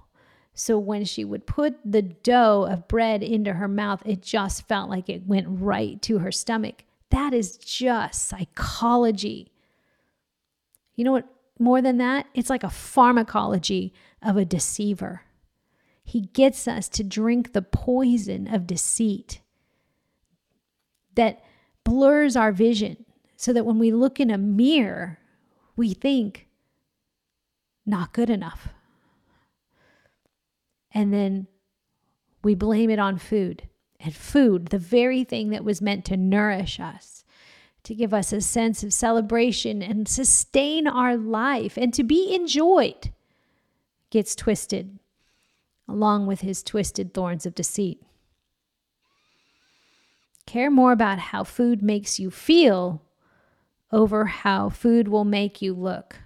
So 0.54 0.78
when 0.78 1.04
she 1.04 1.24
would 1.24 1.46
put 1.46 1.76
the 1.84 2.02
dough 2.02 2.68
of 2.70 2.86
bread 2.86 3.24
into 3.24 3.54
her 3.54 3.66
mouth, 3.66 4.00
it 4.06 4.22
just 4.22 4.68
felt 4.68 4.88
like 4.88 5.08
it 5.08 5.26
went 5.26 5.46
right 5.48 6.00
to 6.02 6.18
her 6.18 6.30
stomach. 6.30 6.84
That 7.10 7.34
is 7.34 7.56
just 7.56 8.28
psychology. 8.28 9.50
You 10.94 11.04
know 11.04 11.12
what? 11.12 11.26
More 11.58 11.82
than 11.82 11.98
that, 11.98 12.26
it's 12.32 12.48
like 12.48 12.62
a 12.62 12.70
pharmacology 12.70 13.92
of 14.22 14.36
a 14.36 14.44
deceiver. 14.44 15.22
He 16.04 16.22
gets 16.22 16.68
us 16.68 16.88
to 16.90 17.04
drink 17.04 17.52
the 17.52 17.62
poison 17.62 18.46
of 18.46 18.66
deceit 18.66 19.40
that 21.14 21.42
blurs 21.84 22.36
our 22.36 22.52
vision 22.52 23.04
so 23.36 23.52
that 23.52 23.64
when 23.64 23.78
we 23.78 23.92
look 23.92 24.20
in 24.20 24.30
a 24.30 24.38
mirror, 24.38 25.18
we 25.76 25.94
think, 25.94 26.46
not 27.86 28.12
good 28.12 28.30
enough. 28.30 28.68
And 30.92 31.12
then 31.12 31.46
we 32.42 32.54
blame 32.54 32.90
it 32.90 32.98
on 32.98 33.18
food. 33.18 33.68
And 33.98 34.14
food, 34.14 34.66
the 34.68 34.78
very 34.78 35.24
thing 35.24 35.50
that 35.50 35.64
was 35.64 35.82
meant 35.82 36.04
to 36.06 36.16
nourish 36.16 36.80
us, 36.80 37.24
to 37.84 37.94
give 37.94 38.14
us 38.14 38.32
a 38.32 38.40
sense 38.40 38.82
of 38.82 38.92
celebration 38.92 39.82
and 39.82 40.08
sustain 40.08 40.86
our 40.86 41.16
life 41.16 41.76
and 41.76 41.92
to 41.94 42.02
be 42.02 42.34
enjoyed, 42.34 43.12
gets 44.10 44.34
twisted 44.34 44.98
along 45.88 46.26
with 46.26 46.40
his 46.40 46.62
twisted 46.62 47.12
thorns 47.12 47.46
of 47.46 47.54
deceit. 47.54 48.02
Care 50.46 50.70
more 50.70 50.92
about 50.92 51.18
how 51.18 51.44
food 51.44 51.82
makes 51.82 52.18
you 52.18 52.30
feel 52.30 53.02
over 53.92 54.24
how 54.26 54.68
food 54.68 55.08
will 55.08 55.24
make 55.24 55.62
you 55.62 55.74
look. 55.74 56.16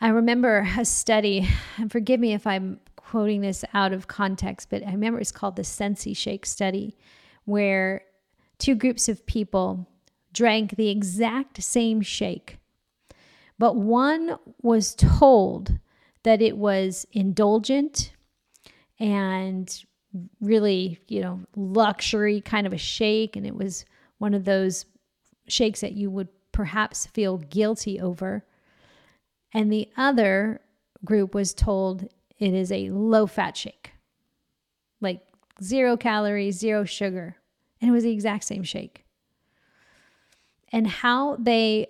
I 0.00 0.08
remember 0.08 0.68
a 0.78 0.84
study, 0.84 1.48
and 1.78 1.90
forgive 1.90 2.20
me 2.20 2.34
if 2.34 2.46
I'm 2.46 2.80
quoting 2.96 3.40
this 3.40 3.64
out 3.72 3.92
of 3.92 4.08
context, 4.08 4.68
but 4.68 4.86
I 4.86 4.90
remember 4.90 5.20
it's 5.20 5.32
called 5.32 5.56
the 5.56 5.64
Sensi 5.64 6.12
Shake 6.12 6.44
study, 6.44 6.96
where 7.44 8.02
two 8.58 8.74
groups 8.74 9.08
of 9.08 9.24
people 9.26 9.86
drank 10.32 10.76
the 10.76 10.90
exact 10.90 11.62
same 11.62 12.02
shake, 12.02 12.58
but 13.58 13.76
one 13.76 14.36
was 14.60 14.94
told 14.94 15.78
that 16.24 16.42
it 16.42 16.58
was 16.58 17.06
indulgent 17.12 18.12
and 18.98 19.84
really, 20.40 20.98
you 21.08 21.20
know, 21.20 21.40
luxury 21.54 22.40
kind 22.40 22.66
of 22.66 22.72
a 22.72 22.78
shake. 22.78 23.36
And 23.36 23.46
it 23.46 23.54
was 23.54 23.84
one 24.18 24.34
of 24.34 24.44
those 24.44 24.86
shakes 25.48 25.80
that 25.80 25.92
you 25.92 26.10
would 26.10 26.28
perhaps 26.52 27.06
feel 27.06 27.38
guilty 27.38 28.00
over. 28.00 28.44
And 29.52 29.72
the 29.72 29.88
other 29.96 30.60
group 31.04 31.34
was 31.34 31.54
told 31.54 32.08
it 32.38 32.54
is 32.54 32.70
a 32.72 32.90
low 32.90 33.26
fat 33.26 33.56
shake, 33.56 33.92
like 35.00 35.20
zero 35.62 35.96
calories, 35.96 36.58
zero 36.58 36.84
sugar. 36.84 37.36
And 37.80 37.90
it 37.90 37.92
was 37.92 38.04
the 38.04 38.12
exact 38.12 38.44
same 38.44 38.62
shake. 38.62 39.04
And 40.72 40.86
how 40.86 41.36
they 41.36 41.88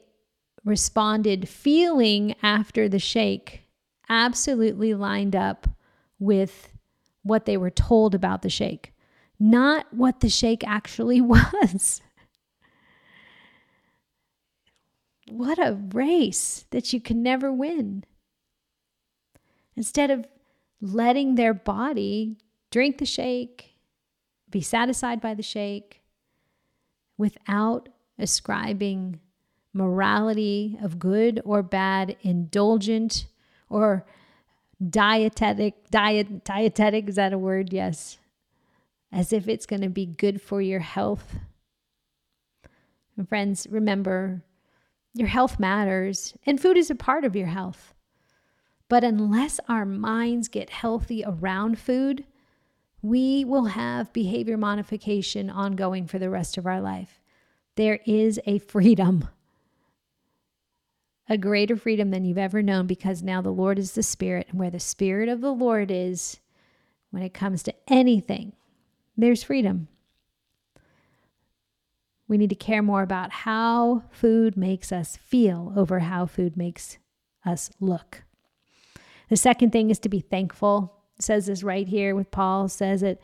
responded 0.64 1.48
feeling 1.48 2.34
after 2.42 2.88
the 2.88 2.98
shake 2.98 3.62
absolutely 4.08 4.94
lined 4.94 5.34
up 5.34 5.68
with 6.18 6.72
what 7.26 7.44
they 7.44 7.56
were 7.56 7.70
told 7.70 8.14
about 8.14 8.42
the 8.42 8.50
shake, 8.50 8.92
not 9.38 9.92
what 9.92 10.20
the 10.20 10.28
shake 10.28 10.66
actually 10.66 11.20
was. 11.22 12.00
what 15.28 15.58
a 15.58 15.74
race 15.92 16.66
that 16.70 16.92
you 16.92 17.00
can 17.00 17.22
never 17.22 17.52
win. 17.52 18.04
Instead 19.74 20.10
of 20.10 20.26
letting 20.80 21.34
their 21.34 21.52
body 21.52 22.38
drink 22.70 22.98
the 22.98 23.06
shake, 23.06 23.76
be 24.50 24.60
satisfied 24.60 25.20
by 25.20 25.34
the 25.34 25.42
shake, 25.42 26.02
without 27.18 27.88
ascribing 28.18 29.18
morality 29.72 30.78
of 30.82 30.98
good 30.98 31.40
or 31.44 31.62
bad, 31.62 32.16
indulgent 32.22 33.26
or 33.68 34.06
dietetic, 34.84 35.90
diet, 35.90 36.44
dietetic, 36.44 37.08
is 37.08 37.16
that 37.16 37.32
a 37.32 37.38
word? 37.38 37.72
Yes. 37.72 38.18
As 39.12 39.32
if 39.32 39.48
it's 39.48 39.66
going 39.66 39.82
to 39.82 39.88
be 39.88 40.06
good 40.06 40.42
for 40.42 40.60
your 40.60 40.80
health. 40.80 41.38
And 43.16 43.28
friends, 43.28 43.66
remember, 43.70 44.42
your 45.14 45.28
health 45.28 45.58
matters, 45.58 46.34
and 46.44 46.60
food 46.60 46.76
is 46.76 46.90
a 46.90 46.94
part 46.94 47.24
of 47.24 47.34
your 47.34 47.46
health. 47.46 47.94
But 48.88 49.02
unless 49.02 49.58
our 49.68 49.86
minds 49.86 50.48
get 50.48 50.70
healthy 50.70 51.24
around 51.26 51.78
food, 51.78 52.24
we 53.02 53.44
will 53.44 53.66
have 53.66 54.12
behavior 54.12 54.56
modification 54.56 55.48
ongoing 55.48 56.06
for 56.06 56.18
the 56.18 56.30
rest 56.30 56.58
of 56.58 56.66
our 56.66 56.80
life. 56.80 57.20
There 57.76 58.00
is 58.04 58.40
a 58.46 58.58
freedom, 58.58 59.28
a 61.28 61.36
greater 61.36 61.76
freedom 61.76 62.10
than 62.10 62.24
you've 62.24 62.38
ever 62.38 62.62
known 62.62 62.86
because 62.86 63.22
now 63.22 63.40
the 63.40 63.50
Lord 63.50 63.78
is 63.78 63.92
the 63.92 64.02
Spirit. 64.02 64.46
And 64.50 64.58
where 64.58 64.70
the 64.70 64.80
Spirit 64.80 65.28
of 65.28 65.40
the 65.40 65.52
Lord 65.52 65.90
is, 65.90 66.38
when 67.10 67.22
it 67.22 67.34
comes 67.34 67.62
to 67.64 67.74
anything, 67.88 68.52
there's 69.16 69.42
freedom. 69.42 69.88
We 72.28 72.38
need 72.38 72.50
to 72.50 72.56
care 72.56 72.82
more 72.82 73.02
about 73.02 73.30
how 73.30 74.02
food 74.10 74.56
makes 74.56 74.90
us 74.92 75.16
feel 75.16 75.72
over 75.76 76.00
how 76.00 76.26
food 76.26 76.56
makes 76.56 76.98
us 77.44 77.70
look. 77.80 78.24
The 79.28 79.36
second 79.36 79.70
thing 79.70 79.90
is 79.90 79.98
to 80.00 80.08
be 80.08 80.20
thankful. 80.20 80.92
It 81.16 81.22
says 81.22 81.46
this 81.46 81.62
right 81.62 81.86
here 81.86 82.14
with 82.14 82.30
Paul 82.30 82.68
says 82.68 83.02
it 83.02 83.20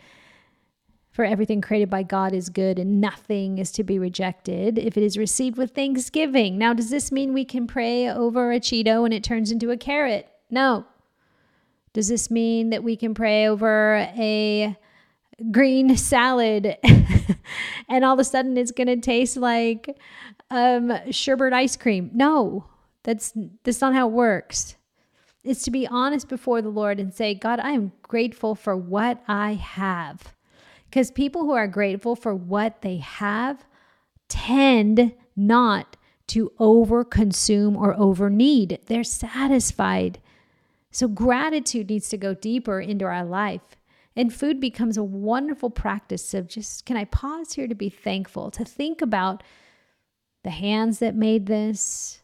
for 1.13 1.27
everything 1.27 1.61
created 1.61 1.91
by 1.91 2.03
God 2.03 2.33
is 2.33 2.49
good 2.49 2.79
and 2.79 3.01
nothing 3.01 3.59
is 3.59 3.71
to 3.73 3.85
be 3.85 3.99
rejected 3.99 4.79
if 4.79 4.97
it 4.97 5.03
is 5.03 5.19
received 5.19 5.59
with 5.59 5.75
thanksgiving. 5.75 6.57
Now, 6.57 6.73
does 6.73 6.89
this 6.89 7.13
mean 7.13 7.35
we 7.35 7.45
can 7.45 7.67
pray 7.67 8.09
over 8.09 8.51
a 8.51 8.59
Cheeto 8.59 9.05
and 9.05 9.13
it 9.13 9.23
turns 9.23 9.53
into 9.53 9.71
a 9.71 9.77
carrot? 9.77 10.27
No. 10.51 10.87
Does 11.93 12.09
this 12.09 12.31
mean 12.31 12.71
that 12.71 12.83
we 12.83 12.97
can 12.97 13.13
pray 13.13 13.47
over 13.47 13.97
a 14.17 14.75
green 15.51 15.97
salad 15.99 16.79
and 17.89 18.05
all 18.05 18.15
of 18.15 18.19
a 18.19 18.25
sudden 18.25 18.57
it's 18.57 18.73
going 18.73 18.87
to 18.87 18.97
taste 18.97 19.37
like 19.37 19.99
um, 20.51 20.93
sherbet 21.11 21.53
ice 21.53 21.77
cream? 21.77 22.11
No, 22.15 22.65
that's, 23.03 23.35
that's 23.65 23.83
not 23.83 23.93
how 23.93 24.09
it 24.09 24.13
works 24.13 24.77
is 25.45 25.63
to 25.65 25.73
be 25.73 25.89
honest 25.89 26.29
before 26.29 26.63
the 26.63 26.69
Lord 26.69 27.01
and 27.01 27.13
say, 27.13 27.35
God, 27.35 27.59
I 27.59 27.71
am 27.73 27.91
grateful 28.03 28.55
for 28.55 28.77
what 28.77 29.21
I 29.27 29.55
have. 29.55 30.33
Because 30.93 31.11
people 31.11 31.45
who 31.45 31.53
are 31.53 31.67
grateful 31.67 32.15
for 32.15 32.35
what 32.35 32.83
they 32.83 32.99
have 32.99 33.65
tend 34.29 35.15
not 35.35 35.97
to 36.27 36.53
over 36.59 37.03
consume 37.03 37.79
or 37.79 37.99
over 37.99 38.29
need. 38.29 38.79
They're 38.89 39.03
satisfied. 39.03 40.21
So, 40.91 41.09
gratitude 41.09 41.89
needs 41.89 42.11
to 42.11 42.19
go 42.19 42.35
deeper 42.35 42.79
into 42.79 43.07
our 43.07 43.25
life. 43.25 43.63
And 44.15 44.35
food 44.35 44.61
becomes 44.61 44.99
a 44.99 45.03
wonderful 45.03 45.71
practice 45.71 46.35
of 46.35 46.47
just, 46.47 46.85
can 46.85 46.99
I 46.99 47.07
pause 47.07 47.55
here 47.55 47.67
to 47.67 47.75
be 47.75 47.89
thankful, 47.89 48.51
to 48.51 48.63
think 48.63 49.01
about 49.01 49.43
the 50.45 50.51
hands 50.51 50.99
that 50.99 51.15
made 51.15 51.47
this, 51.47 52.21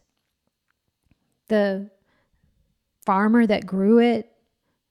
the 1.47 1.89
farmer 3.03 3.47
that 3.47 3.65
grew 3.65 3.97
it, 3.97 4.31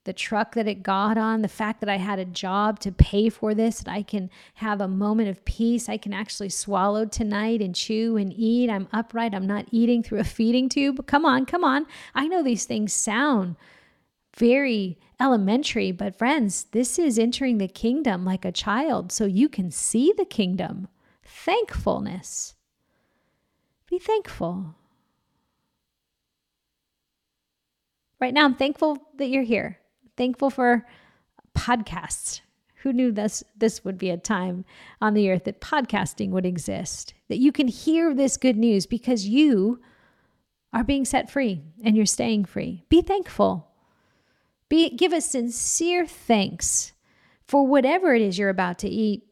the 0.09 0.15
truck 0.15 0.55
that 0.55 0.67
it 0.67 0.83
got 0.83 1.19
on, 1.19 1.43
the 1.43 1.49
fact 1.49 1.81
that 1.81 1.89
I 1.91 1.97
had 1.97 2.19
a 2.19 2.25
job 2.25 2.81
to 2.81 2.91
pay 2.91 3.29
for 3.29 3.55
this, 3.55 3.81
that 3.81 3.93
I 3.93 4.03
can 4.03 4.31
have 4.55 4.81
a 4.81 4.89
moment 4.89 5.29
of 5.29 5.45
peace. 5.45 5.87
I 5.87 5.99
can 5.99 6.15
actually 6.15 6.49
swallow 6.49 7.05
tonight 7.05 7.61
and 7.61 7.75
chew 7.75 8.17
and 8.17 8.33
eat. 8.35 8.71
I'm 8.71 8.89
upright. 8.91 9.35
I'm 9.35 9.47
not 9.47 9.67
eating 9.71 10.03
through 10.03 10.21
a 10.21 10.25
feeding 10.25 10.71
tube. 10.71 11.07
Come 11.07 11.27
on, 11.27 11.45
come 11.45 11.63
on. 11.63 11.85
I 12.15 12.27
know 12.27 12.43
these 12.43 12.65
things 12.65 12.95
sound 12.95 13.57
very 14.35 14.97
elementary, 15.21 15.93
but 15.93 16.17
friends, 16.17 16.65
this 16.73 16.99
is 16.99 17.19
entering 17.19 17.59
the 17.59 17.69
kingdom 17.69 18.25
like 18.25 18.47
a 18.47 18.51
child 18.51 19.13
so 19.13 19.27
you 19.27 19.47
can 19.47 19.71
see 19.71 20.15
the 20.17 20.25
kingdom. 20.25 20.89
Thankfulness. 21.23 22.55
Be 23.91 23.99
thankful. 23.99 24.75
right 28.23 28.33
now, 28.33 28.47
I'm 28.47 28.55
thankful 28.55 28.97
that 29.19 29.29
you're 29.29 29.43
here. 29.43 29.79
Thankful 30.19 30.51
for 30.51 30.85
podcasts. 31.57 32.41
Who 32.83 32.93
knew 32.93 33.13
this 33.13 33.45
this 33.57 33.85
would 33.85 33.99
be 33.99 34.11
a 34.11 34.17
time 34.17 34.65
on 35.01 35.15
the 35.15 35.31
earth 35.31 35.45
that 35.45 35.61
podcasting 35.61 36.31
would 36.31 36.45
exist? 36.45 37.15
That 37.29 37.39
you 37.39 37.53
can 37.53 37.69
hear 37.69 38.13
this 38.13 38.37
good 38.37 38.57
news 38.57 38.85
because 38.85 39.29
you 39.29 39.81
are 40.73 40.83
being 40.83 41.05
set 41.05 41.31
free 41.31 41.63
and 41.85 41.97
you're 41.97 42.05
staying 42.05 42.47
free. 42.47 42.85
Be 42.89 43.01
thankful. 43.01 43.69
Be 44.69 44.91
give 44.91 45.13
a 45.13 45.21
sincere 45.21 46.05
thanks 46.05 46.93
for 47.47 47.65
whatever 47.65 48.13
it 48.13 48.21
is 48.21 48.39
you're 48.39 48.49
about 48.49 48.81
to 48.81 48.89
eat. 48.89 49.23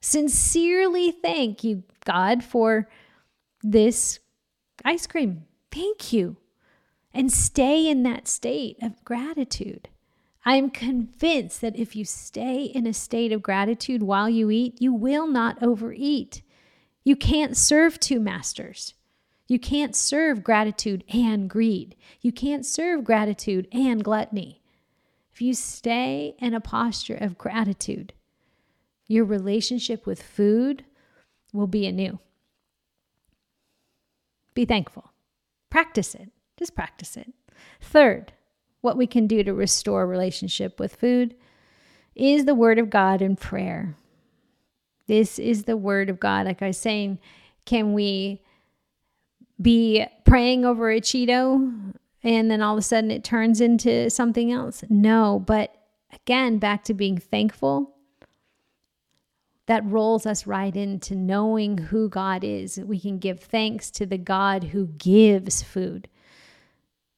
Sincerely 0.00 1.10
thank 1.10 1.64
you, 1.64 1.82
God, 2.06 2.42
for 2.42 2.88
this 3.62 4.20
ice 4.86 5.06
cream. 5.06 5.44
Thank 5.70 6.14
you 6.14 6.38
and 7.12 7.30
stay 7.30 7.86
in 7.88 8.04
that 8.04 8.26
state 8.26 8.78
of 8.82 9.04
gratitude. 9.04 9.90
I 10.44 10.56
am 10.56 10.70
convinced 10.70 11.60
that 11.62 11.76
if 11.76 11.96
you 11.96 12.04
stay 12.04 12.64
in 12.64 12.86
a 12.86 12.92
state 12.92 13.32
of 13.32 13.42
gratitude 13.42 14.02
while 14.02 14.28
you 14.28 14.50
eat, 14.50 14.80
you 14.80 14.92
will 14.92 15.26
not 15.26 15.62
overeat. 15.62 16.42
You 17.02 17.16
can't 17.16 17.56
serve 17.56 17.98
two 17.98 18.20
masters. 18.20 18.94
You 19.48 19.58
can't 19.58 19.96
serve 19.96 20.44
gratitude 20.44 21.04
and 21.12 21.48
greed. 21.48 21.96
You 22.20 22.32
can't 22.32 22.64
serve 22.64 23.04
gratitude 23.04 23.68
and 23.72 24.04
gluttony. 24.04 24.62
If 25.32 25.42
you 25.42 25.54
stay 25.54 26.34
in 26.38 26.54
a 26.54 26.60
posture 26.60 27.16
of 27.16 27.38
gratitude, 27.38 28.12
your 29.06 29.24
relationship 29.24 30.06
with 30.06 30.22
food 30.22 30.84
will 31.52 31.66
be 31.66 31.86
anew. 31.86 32.18
Be 34.54 34.64
thankful. 34.64 35.12
Practice 35.70 36.14
it. 36.14 36.30
Just 36.56 36.74
practice 36.74 37.16
it. 37.16 37.32
Third, 37.80 38.32
what 38.84 38.96
we 38.98 39.06
can 39.06 39.26
do 39.26 39.42
to 39.42 39.54
restore 39.54 40.06
relationship 40.06 40.78
with 40.78 40.94
food 40.94 41.34
is 42.14 42.44
the 42.44 42.54
word 42.54 42.78
of 42.78 42.90
God 42.90 43.22
and 43.22 43.36
prayer. 43.36 43.96
This 45.06 45.38
is 45.38 45.64
the 45.64 45.76
word 45.76 46.10
of 46.10 46.20
God. 46.20 46.46
Like 46.46 46.62
I 46.62 46.68
was 46.68 46.78
saying, 46.78 47.18
can 47.64 47.94
we 47.94 48.42
be 49.60 50.06
praying 50.24 50.64
over 50.64 50.90
a 50.90 51.00
Cheeto 51.00 51.94
and 52.22 52.50
then 52.50 52.62
all 52.62 52.74
of 52.74 52.78
a 52.78 52.82
sudden 52.82 53.10
it 53.10 53.24
turns 53.24 53.60
into 53.60 54.10
something 54.10 54.52
else? 54.52 54.84
No, 54.88 55.42
but 55.44 55.74
again, 56.12 56.58
back 56.58 56.84
to 56.84 56.94
being 56.94 57.18
thankful. 57.18 57.90
That 59.66 59.84
rolls 59.86 60.26
us 60.26 60.46
right 60.46 60.76
into 60.76 61.14
knowing 61.14 61.78
who 61.78 62.10
God 62.10 62.44
is. 62.44 62.78
We 62.78 63.00
can 63.00 63.18
give 63.18 63.40
thanks 63.40 63.90
to 63.92 64.04
the 64.04 64.18
God 64.18 64.64
who 64.64 64.88
gives 64.88 65.62
food. 65.62 66.08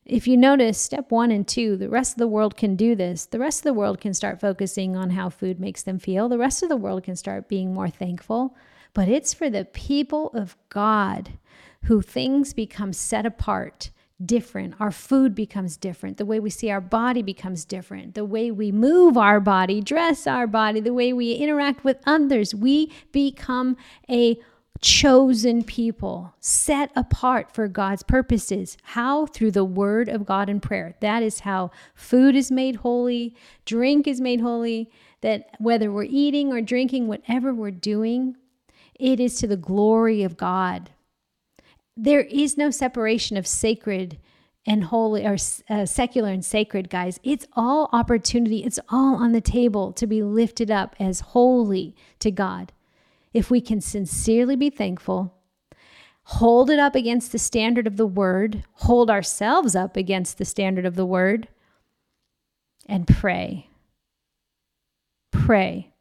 If 0.06 0.28
you 0.28 0.36
notice 0.36 0.78
step 0.78 1.10
one 1.10 1.32
and 1.32 1.46
two, 1.46 1.76
the 1.76 1.88
rest 1.88 2.12
of 2.12 2.18
the 2.18 2.28
world 2.28 2.56
can 2.56 2.76
do 2.76 2.94
this. 2.94 3.26
The 3.26 3.40
rest 3.40 3.60
of 3.60 3.64
the 3.64 3.74
world 3.74 4.00
can 4.00 4.14
start 4.14 4.40
focusing 4.40 4.96
on 4.96 5.10
how 5.10 5.30
food 5.30 5.58
makes 5.58 5.82
them 5.82 5.98
feel. 5.98 6.28
The 6.28 6.38
rest 6.38 6.62
of 6.62 6.68
the 6.68 6.76
world 6.76 7.02
can 7.02 7.16
start 7.16 7.48
being 7.48 7.74
more 7.74 7.90
thankful. 7.90 8.54
But 8.94 9.08
it's 9.08 9.34
for 9.34 9.50
the 9.50 9.64
people 9.64 10.28
of 10.28 10.56
God 10.68 11.30
who 11.82 12.02
things 12.02 12.54
become 12.54 12.92
set 12.92 13.26
apart, 13.26 13.90
different. 14.24 14.74
Our 14.78 14.92
food 14.92 15.34
becomes 15.34 15.76
different. 15.76 16.18
The 16.18 16.24
way 16.24 16.38
we 16.38 16.50
see 16.50 16.70
our 16.70 16.80
body 16.80 17.22
becomes 17.22 17.64
different. 17.64 18.14
The 18.14 18.24
way 18.24 18.52
we 18.52 18.70
move 18.70 19.16
our 19.16 19.40
body, 19.40 19.80
dress 19.80 20.28
our 20.28 20.46
body, 20.46 20.78
the 20.78 20.94
way 20.94 21.12
we 21.12 21.32
interact 21.32 21.82
with 21.82 21.98
others, 22.06 22.54
we 22.54 22.92
become 23.10 23.76
a 24.08 24.38
chosen 24.80 25.62
people, 25.62 26.34
set 26.40 26.90
apart 26.96 27.52
for 27.52 27.68
God's 27.68 28.02
purposes. 28.02 28.76
How? 28.82 29.26
Through 29.26 29.52
the 29.52 29.64
word 29.64 30.08
of 30.08 30.26
God 30.26 30.48
and 30.48 30.62
prayer. 30.62 30.94
That 31.00 31.22
is 31.22 31.40
how 31.40 31.70
food 31.94 32.34
is 32.34 32.50
made 32.50 32.76
holy, 32.76 33.34
drink 33.64 34.06
is 34.06 34.20
made 34.20 34.40
holy, 34.40 34.90
that 35.20 35.50
whether 35.58 35.90
we're 35.90 36.04
eating 36.04 36.52
or 36.52 36.60
drinking, 36.60 37.08
whatever 37.08 37.52
we're 37.54 37.70
doing, 37.70 38.36
it 38.98 39.20
is 39.20 39.36
to 39.36 39.46
the 39.46 39.56
glory 39.56 40.22
of 40.22 40.36
God. 40.36 40.90
There 41.96 42.22
is 42.22 42.56
no 42.56 42.70
separation 42.70 43.36
of 43.36 43.46
sacred 43.46 44.18
and 44.66 44.84
holy 44.84 45.24
or 45.24 45.36
uh, 45.70 45.86
secular 45.86 46.30
and 46.30 46.44
sacred, 46.44 46.90
guys. 46.90 47.20
It's 47.22 47.46
all 47.54 47.88
opportunity. 47.92 48.64
It's 48.64 48.80
all 48.88 49.16
on 49.16 49.32
the 49.32 49.40
table 49.40 49.92
to 49.92 50.06
be 50.06 50.22
lifted 50.22 50.70
up 50.70 50.96
as 50.98 51.20
holy 51.20 51.94
to 52.18 52.30
God 52.30 52.72
if 53.36 53.50
we 53.50 53.60
can 53.60 53.82
sincerely 53.82 54.56
be 54.56 54.70
thankful, 54.70 55.34
hold 56.22 56.70
it 56.70 56.78
up 56.78 56.94
against 56.94 57.32
the 57.32 57.38
standard 57.38 57.86
of 57.86 57.98
the 57.98 58.06
word, 58.06 58.64
hold 58.72 59.10
ourselves 59.10 59.76
up 59.76 59.94
against 59.94 60.38
the 60.38 60.44
standard 60.46 60.86
of 60.86 60.94
the 60.94 61.04
word, 61.04 61.46
and 62.86 63.06
pray. 63.06 63.68
Pray. 65.30 65.92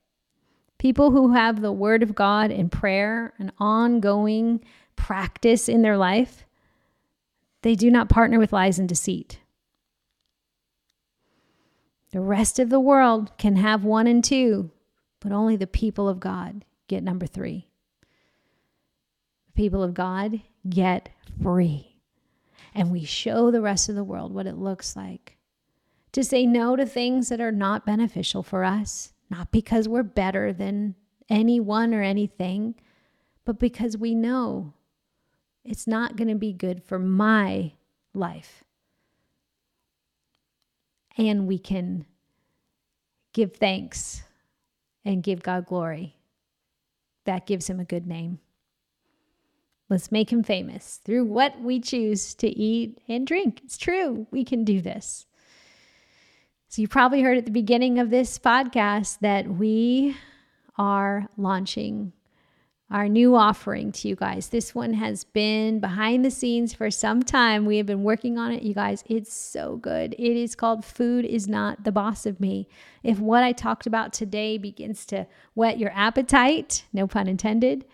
People 0.78 1.12
who 1.12 1.34
have 1.34 1.60
the 1.60 1.74
word 1.74 2.04
of 2.04 2.16
God 2.16 2.52
in 2.52 2.70
prayer, 2.70 3.34
an 3.38 3.52
ongoing 3.60 4.64
practice 4.96 5.68
in 5.68 5.82
their 5.82 5.98
life, 5.98 6.46
they 7.64 7.76
do 7.76 7.92
not 7.92 8.08
partner 8.08 8.40
with 8.40 8.54
lies 8.54 8.80
and 8.80 8.88
deceit. 8.88 9.42
The 12.14 12.22
rest 12.22 12.60
of 12.60 12.70
the 12.70 12.80
world 12.80 13.38
can 13.38 13.58
have 13.58 13.84
one 13.84 14.08
and 14.08 14.24
two, 14.24 14.72
but 15.20 15.34
only 15.34 15.58
the 15.58 15.68
people 15.68 16.08
of 16.08 16.22
God 16.22 16.64
get 16.88 17.04
number 17.04 17.26
three. 17.26 17.68
People 19.56 19.84
of 19.84 19.94
God 19.94 20.42
get 20.70 21.10
free. 21.42 21.98
And 22.74 22.92
we 22.92 23.06
show 23.06 23.52
the 23.52 23.62
rest 23.62 23.88
of 23.88 23.96
the 23.96 24.04
world 24.04 24.34
what 24.34 24.48
it 24.48 24.58
looks 24.58 24.96
like 24.96 25.38
to 26.16 26.24
say 26.24 26.46
no 26.46 26.78
to 26.78 26.86
things 26.86 27.28
that 27.28 27.42
are 27.42 27.52
not 27.52 27.86
beneficial 27.86 28.42
for 28.42 28.64
us, 28.64 29.12
not 29.30 29.52
because 29.52 29.86
we're 29.86 30.02
better 30.02 30.54
than 30.54 30.96
anyone 31.28 31.94
or 31.94 32.02
anything, 32.02 32.74
but 33.44 33.60
because 33.60 33.98
we 33.98 34.16
know 34.16 34.74
it's 35.66 35.86
not 35.86 36.16
going 36.16 36.30
to 36.30 36.36
be 36.36 36.54
good 36.54 36.82
for 36.82 36.98
my 36.98 37.74
life. 38.14 38.64
And 41.18 41.48
we 41.48 41.60
can 41.60 42.06
give 43.34 43.58
thanks 43.58 44.24
and 45.04 45.22
give 45.22 45.44
God 45.44 45.66
glory. 45.66 46.16
That 47.26 47.46
gives 47.46 47.70
him 47.70 47.80
a 47.80 47.86
good 47.86 48.08
name. 48.08 48.40
Let's 49.90 50.12
make 50.12 50.32
him 50.32 50.42
famous 50.42 51.00
through 51.04 51.26
what 51.26 51.62
we 51.62 51.80
choose 51.80 52.34
to 52.36 52.48
eat 52.48 53.00
and 53.08 53.28
drink. 53.28 53.62
It's 53.64 53.78
true. 53.78 54.26
We 54.32 54.44
can 54.44 54.64
do 54.64 54.82
this. 54.82 55.28
So, 56.68 56.82
you 56.82 56.88
probably 56.88 57.22
heard 57.22 57.38
at 57.38 57.46
the 57.46 57.52
beginning 57.52 58.00
of 58.00 58.10
this 58.10 58.40
podcast 58.40 59.20
that 59.20 59.48
we 59.48 60.18
are 60.78 61.30
launching 61.38 62.14
our 62.92 63.10
new 63.10 63.36
offering 63.36 63.92
to 63.92 64.08
you 64.08 64.16
guys. 64.16 64.50
This 64.50 64.76
one 64.76 64.94
has 64.94 65.24
been 65.24 65.80
behind 65.80 66.24
the 66.24 66.30
scenes 66.30 66.74
for 66.74 66.92
some 66.92 67.24
time. 67.24 67.66
We 67.66 67.78
have 67.78 67.88
been 67.88 68.04
working 68.04 68.38
on 68.38 68.52
it, 68.52 68.62
you 68.62 68.76
guys. 68.76 69.04
It's 69.08 69.34
so 69.34 69.78
good. 69.78 70.14
It 70.20 70.38
is 70.38 70.56
called 70.56 70.86
Food 70.86 71.26
is 71.26 71.48
Not 71.48 71.84
the 71.84 71.92
Boss 71.92 72.26
of 72.26 72.40
Me. 72.40 72.68
If 73.02 73.20
what 73.20 73.44
I 73.44 73.54
talked 73.54 73.88
about 73.88 74.14
today 74.14 74.58
begins 74.58 75.06
to 75.08 75.26
whet 75.56 75.80
your 75.80 75.92
appetite, 75.96 76.86
no 76.94 77.08
pun 77.08 77.28
intended, 77.28 77.86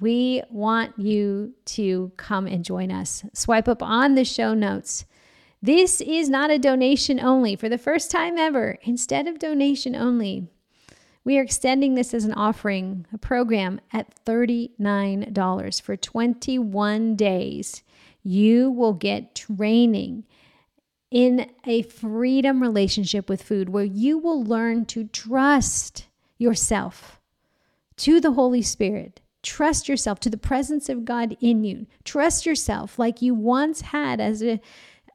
we 0.00 0.42
want 0.50 0.98
you 0.98 1.52
to 1.66 2.12
come 2.16 2.46
and 2.46 2.64
join 2.64 2.90
us. 2.90 3.24
Swipe 3.34 3.68
up 3.68 3.82
on 3.82 4.14
the 4.14 4.24
show 4.24 4.54
notes. 4.54 5.04
This 5.60 6.00
is 6.00 6.30
not 6.30 6.50
a 6.50 6.58
donation 6.58 7.20
only. 7.20 7.54
For 7.54 7.68
the 7.68 7.76
first 7.76 8.10
time 8.10 8.38
ever, 8.38 8.78
instead 8.82 9.28
of 9.28 9.38
donation 9.38 9.94
only, 9.94 10.48
we 11.24 11.38
are 11.38 11.42
extending 11.42 11.94
this 11.94 12.14
as 12.14 12.24
an 12.24 12.32
offering, 12.32 13.06
a 13.12 13.18
program 13.18 13.80
at 13.92 14.24
$39 14.24 15.82
for 15.82 15.96
21 15.96 17.16
days. 17.16 17.82
You 18.22 18.70
will 18.70 18.94
get 18.94 19.34
training 19.34 20.24
in 21.10 21.50
a 21.66 21.82
freedom 21.82 22.62
relationship 22.62 23.28
with 23.28 23.42
food 23.42 23.68
where 23.68 23.84
you 23.84 24.16
will 24.16 24.42
learn 24.42 24.86
to 24.86 25.04
trust 25.04 26.06
yourself 26.38 27.20
to 27.96 28.20
the 28.20 28.32
Holy 28.32 28.62
Spirit. 28.62 29.20
Trust 29.42 29.88
yourself 29.88 30.20
to 30.20 30.30
the 30.30 30.36
presence 30.36 30.88
of 30.88 31.04
God 31.04 31.36
in 31.40 31.64
you. 31.64 31.86
Trust 32.04 32.46
yourself 32.46 32.98
like 32.98 33.22
you 33.22 33.34
once 33.34 33.80
had 33.80 34.20
as 34.20 34.42
a 34.42 34.60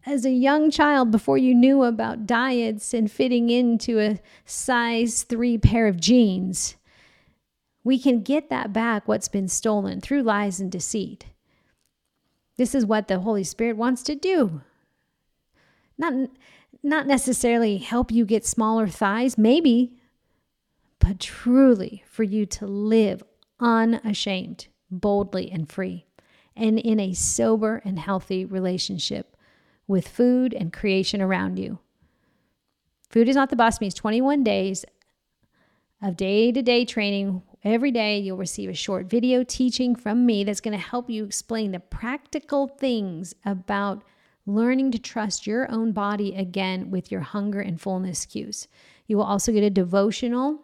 as 0.05 0.25
a 0.25 0.31
young 0.31 0.69
child 0.69 1.09
before 1.09 1.37
you 1.37 1.55
knew 1.55 1.83
about 1.83 2.27
diets 2.27 2.93
and 2.93 3.11
fitting 3.11 3.49
into 3.49 3.99
a 3.99 4.19
size 4.45 5.23
three 5.23 5.57
pair 5.57 5.87
of 5.87 5.99
jeans. 5.99 6.75
We 7.83 7.97
can 7.97 8.21
get 8.21 8.49
that 8.49 8.71
back, 8.71 9.07
what's 9.07 9.27
been 9.27 9.47
stolen 9.47 10.01
through 10.01 10.23
lies 10.23 10.59
and 10.59 10.71
deceit. 10.71 11.25
This 12.57 12.75
is 12.75 12.85
what 12.85 13.07
the 13.07 13.19
Holy 13.19 13.43
Spirit 13.43 13.77
wants 13.77 14.03
to 14.03 14.15
do. 14.15 14.61
Not, 15.97 16.29
not 16.83 17.07
necessarily 17.07 17.77
help 17.77 18.11
you 18.11 18.25
get 18.25 18.45
smaller 18.45 18.87
thighs, 18.87 19.37
maybe, 19.37 19.93
but 20.99 21.19
truly 21.19 22.03
for 22.07 22.23
you 22.23 22.45
to 22.47 22.65
live 22.65 23.23
unashamed, 23.59 24.67
boldly, 24.89 25.51
and 25.51 25.69
free, 25.69 26.05
and 26.55 26.79
in 26.79 26.99
a 26.99 27.13
sober 27.13 27.81
and 27.85 27.99
healthy 27.99 28.45
relationship 28.45 29.34
with 29.87 30.07
food 30.07 30.53
and 30.53 30.73
creation 30.73 31.21
around 31.21 31.59
you. 31.59 31.79
Food 33.09 33.29
is 33.29 33.35
not 33.35 33.49
the 33.49 33.55
boss 33.55 33.79
means 33.79 33.93
21 33.93 34.43
days 34.43 34.85
of 36.01 36.17
day 36.17 36.51
to 36.51 36.61
day 36.61 36.85
training. 36.85 37.41
Every 37.63 37.91
day, 37.91 38.19
you'll 38.19 38.37
receive 38.37 38.69
a 38.69 38.75
short 38.75 39.07
video 39.07 39.43
teaching 39.43 39.95
from 39.95 40.25
me 40.25 40.43
that's 40.43 40.61
going 40.61 40.77
to 40.77 40.83
help 40.83 41.09
you 41.09 41.23
explain 41.23 41.71
the 41.71 41.79
practical 41.79 42.67
things 42.67 43.33
about 43.43 44.03
learning 44.45 44.91
to 44.91 44.99
trust 44.99 45.47
your 45.47 45.71
own 45.71 45.91
body 45.91 46.35
again 46.35 46.91
with 46.91 47.11
your 47.11 47.21
hunger 47.21 47.61
and 47.61 47.81
fullness 47.81 48.25
cues. 48.25 48.67
You 49.07 49.17
will 49.17 49.23
also 49.23 49.51
get 49.51 49.63
a 49.63 49.71
devotional, 49.71 50.61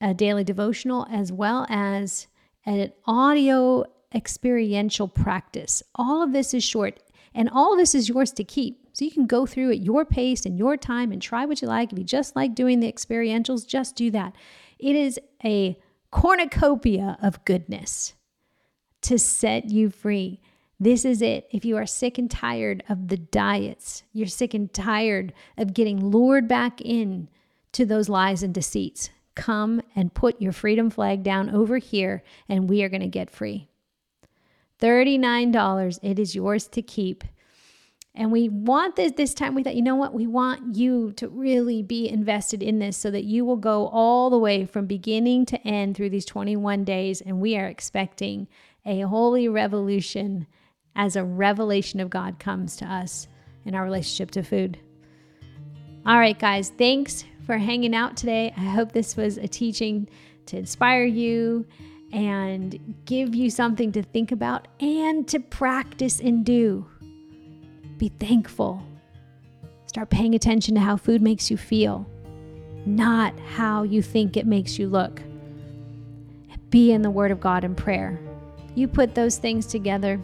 a 0.00 0.12
daily 0.12 0.44
devotional, 0.44 1.06
as 1.10 1.32
well 1.32 1.66
as 1.70 2.26
an 2.66 2.92
audio 3.06 3.84
experiential 4.14 5.08
practice. 5.08 5.82
All 5.94 6.22
of 6.22 6.32
this 6.32 6.52
is 6.52 6.62
short. 6.62 7.00
And 7.34 7.48
all 7.50 7.76
this 7.76 7.94
is 7.94 8.08
yours 8.08 8.32
to 8.32 8.44
keep. 8.44 8.86
So 8.92 9.04
you 9.04 9.10
can 9.10 9.26
go 9.26 9.46
through 9.46 9.70
at 9.70 9.80
your 9.80 10.04
pace 10.04 10.44
and 10.44 10.58
your 10.58 10.76
time 10.76 11.12
and 11.12 11.22
try 11.22 11.46
what 11.46 11.62
you 11.62 11.68
like. 11.68 11.92
If 11.92 11.98
you 11.98 12.04
just 12.04 12.36
like 12.36 12.54
doing 12.54 12.80
the 12.80 12.92
experientials, 12.92 13.66
just 13.66 13.96
do 13.96 14.10
that. 14.10 14.34
It 14.78 14.96
is 14.96 15.18
a 15.44 15.78
cornucopia 16.10 17.16
of 17.22 17.44
goodness 17.44 18.14
to 19.02 19.18
set 19.18 19.70
you 19.70 19.90
free. 19.90 20.40
This 20.78 21.04
is 21.04 21.22
it. 21.22 21.48
If 21.50 21.64
you 21.64 21.76
are 21.76 21.86
sick 21.86 22.18
and 22.18 22.30
tired 22.30 22.82
of 22.88 23.08
the 23.08 23.16
diets, 23.16 24.02
you're 24.12 24.26
sick 24.26 24.52
and 24.52 24.72
tired 24.72 25.32
of 25.56 25.74
getting 25.74 26.04
lured 26.04 26.48
back 26.48 26.80
in 26.80 27.28
to 27.72 27.86
those 27.86 28.08
lies 28.08 28.42
and 28.42 28.52
deceits, 28.52 29.10
come 29.34 29.80
and 29.96 30.12
put 30.12 30.42
your 30.42 30.52
freedom 30.52 30.90
flag 30.90 31.22
down 31.22 31.48
over 31.50 31.78
here 31.78 32.22
and 32.48 32.68
we 32.68 32.82
are 32.82 32.88
going 32.88 33.00
to 33.00 33.08
get 33.08 33.30
free. 33.30 33.68
$39. 34.82 35.98
It 36.02 36.18
is 36.18 36.34
yours 36.34 36.66
to 36.68 36.82
keep. 36.82 37.24
And 38.14 38.30
we 38.30 38.50
want 38.50 38.96
this 38.96 39.12
this 39.12 39.32
time. 39.32 39.54
We 39.54 39.62
thought, 39.62 39.76
you 39.76 39.82
know 39.82 39.96
what? 39.96 40.12
We 40.12 40.26
want 40.26 40.76
you 40.76 41.12
to 41.12 41.28
really 41.28 41.82
be 41.82 42.08
invested 42.08 42.62
in 42.62 42.78
this 42.78 42.96
so 42.96 43.10
that 43.10 43.24
you 43.24 43.44
will 43.44 43.56
go 43.56 43.86
all 43.88 44.28
the 44.28 44.38
way 44.38 44.66
from 44.66 44.86
beginning 44.86 45.46
to 45.46 45.66
end 45.66 45.96
through 45.96 46.10
these 46.10 46.26
21 46.26 46.84
days. 46.84 47.22
And 47.22 47.40
we 47.40 47.56
are 47.56 47.66
expecting 47.66 48.48
a 48.84 49.00
holy 49.00 49.48
revolution 49.48 50.46
as 50.94 51.16
a 51.16 51.24
revelation 51.24 52.00
of 52.00 52.10
God 52.10 52.38
comes 52.38 52.76
to 52.76 52.84
us 52.84 53.28
in 53.64 53.74
our 53.74 53.84
relationship 53.84 54.30
to 54.32 54.42
food. 54.42 54.78
All 56.04 56.18
right, 56.18 56.38
guys, 56.38 56.70
thanks 56.76 57.24
for 57.46 57.56
hanging 57.56 57.94
out 57.94 58.16
today. 58.16 58.52
I 58.56 58.60
hope 58.60 58.92
this 58.92 59.16
was 59.16 59.38
a 59.38 59.48
teaching 59.48 60.08
to 60.46 60.58
inspire 60.58 61.04
you 61.04 61.64
and 62.12 62.96
give 63.06 63.34
you 63.34 63.48
something 63.50 63.90
to 63.92 64.02
think 64.02 64.32
about 64.32 64.68
and 64.80 65.26
to 65.28 65.40
practice 65.40 66.20
and 66.20 66.44
do. 66.44 66.86
Be 67.96 68.08
thankful. 68.20 68.82
Start 69.86 70.10
paying 70.10 70.34
attention 70.34 70.74
to 70.74 70.80
how 70.80 70.96
food 70.96 71.22
makes 71.22 71.50
you 71.50 71.56
feel, 71.56 72.06
not 72.84 73.38
how 73.40 73.82
you 73.82 74.02
think 74.02 74.36
it 74.36 74.46
makes 74.46 74.78
you 74.78 74.88
look. 74.88 75.22
Be 76.70 76.92
in 76.92 77.02
the 77.02 77.10
Word 77.10 77.30
of 77.30 77.40
God 77.40 77.64
and 77.64 77.76
prayer. 77.76 78.18
You 78.74 78.88
put 78.88 79.14
those 79.14 79.36
things 79.36 79.66
together 79.66 80.20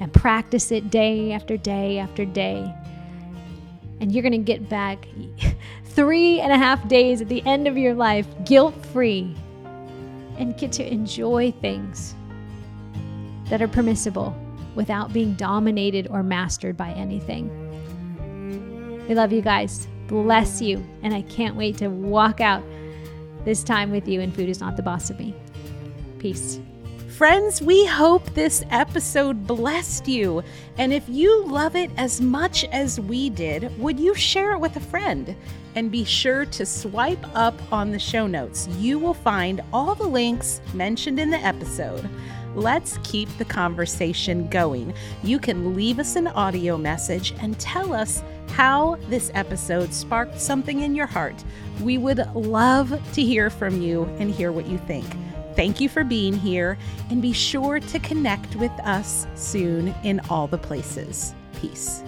and 0.00 0.12
practice 0.12 0.72
it 0.72 0.90
day 0.90 1.32
after 1.32 1.56
day 1.56 1.98
after 1.98 2.24
day. 2.24 2.72
And 4.00 4.12
you're 4.12 4.22
going 4.22 4.32
to 4.32 4.38
get 4.38 4.68
back 4.68 5.06
three 5.84 6.40
and 6.40 6.52
a 6.52 6.58
half 6.58 6.86
days 6.88 7.20
at 7.20 7.28
the 7.28 7.44
end 7.46 7.66
of 7.66 7.76
your 7.76 7.94
life 7.94 8.26
guilt 8.44 8.74
free 8.86 9.36
and 10.38 10.56
get 10.56 10.72
to 10.72 10.92
enjoy 10.92 11.52
things 11.60 12.14
that 13.50 13.60
are 13.60 13.68
permissible 13.68 14.34
without 14.74 15.12
being 15.12 15.34
dominated 15.34 16.08
or 16.08 16.22
mastered 16.22 16.76
by 16.76 16.90
anything. 16.92 17.48
We 19.08 19.14
love 19.14 19.32
you 19.32 19.42
guys. 19.42 19.88
Bless 20.06 20.62
you. 20.62 20.84
And 21.02 21.12
I 21.12 21.22
can't 21.22 21.56
wait 21.56 21.76
to 21.78 21.88
walk 21.88 22.40
out 22.40 22.62
this 23.44 23.64
time 23.64 23.90
with 23.90 24.06
you. 24.06 24.20
And 24.20 24.34
food 24.34 24.48
is 24.48 24.60
not 24.60 24.76
the 24.76 24.82
boss 24.82 25.10
of 25.10 25.18
me. 25.18 25.34
Peace. 26.18 26.60
Friends, 27.18 27.60
we 27.60 27.84
hope 27.84 28.32
this 28.34 28.62
episode 28.70 29.44
blessed 29.44 30.06
you. 30.06 30.44
And 30.76 30.92
if 30.92 31.02
you 31.08 31.44
love 31.46 31.74
it 31.74 31.90
as 31.96 32.20
much 32.20 32.62
as 32.66 33.00
we 33.00 33.28
did, 33.28 33.76
would 33.76 33.98
you 33.98 34.14
share 34.14 34.52
it 34.52 34.60
with 34.60 34.76
a 34.76 34.80
friend? 34.80 35.34
And 35.74 35.90
be 35.90 36.04
sure 36.04 36.44
to 36.44 36.64
swipe 36.64 37.26
up 37.34 37.60
on 37.72 37.90
the 37.90 37.98
show 37.98 38.28
notes. 38.28 38.68
You 38.78 39.00
will 39.00 39.14
find 39.14 39.60
all 39.72 39.96
the 39.96 40.06
links 40.06 40.60
mentioned 40.74 41.18
in 41.18 41.28
the 41.30 41.38
episode. 41.38 42.08
Let's 42.54 43.00
keep 43.02 43.28
the 43.36 43.44
conversation 43.44 44.48
going. 44.48 44.94
You 45.24 45.40
can 45.40 45.74
leave 45.74 45.98
us 45.98 46.14
an 46.14 46.28
audio 46.28 46.78
message 46.78 47.34
and 47.40 47.58
tell 47.58 47.92
us 47.92 48.22
how 48.50 48.94
this 49.08 49.32
episode 49.34 49.92
sparked 49.92 50.40
something 50.40 50.82
in 50.82 50.94
your 50.94 51.06
heart. 51.06 51.42
We 51.82 51.98
would 51.98 52.32
love 52.36 52.90
to 53.14 53.22
hear 53.22 53.50
from 53.50 53.82
you 53.82 54.04
and 54.20 54.30
hear 54.30 54.52
what 54.52 54.66
you 54.66 54.78
think. 54.78 55.04
Thank 55.58 55.80
you 55.80 55.88
for 55.88 56.04
being 56.04 56.34
here, 56.34 56.78
and 57.10 57.20
be 57.20 57.32
sure 57.32 57.80
to 57.80 57.98
connect 57.98 58.54
with 58.54 58.70
us 58.84 59.26
soon 59.34 59.88
in 60.04 60.20
all 60.30 60.46
the 60.46 60.56
places. 60.56 61.34
Peace. 61.60 62.04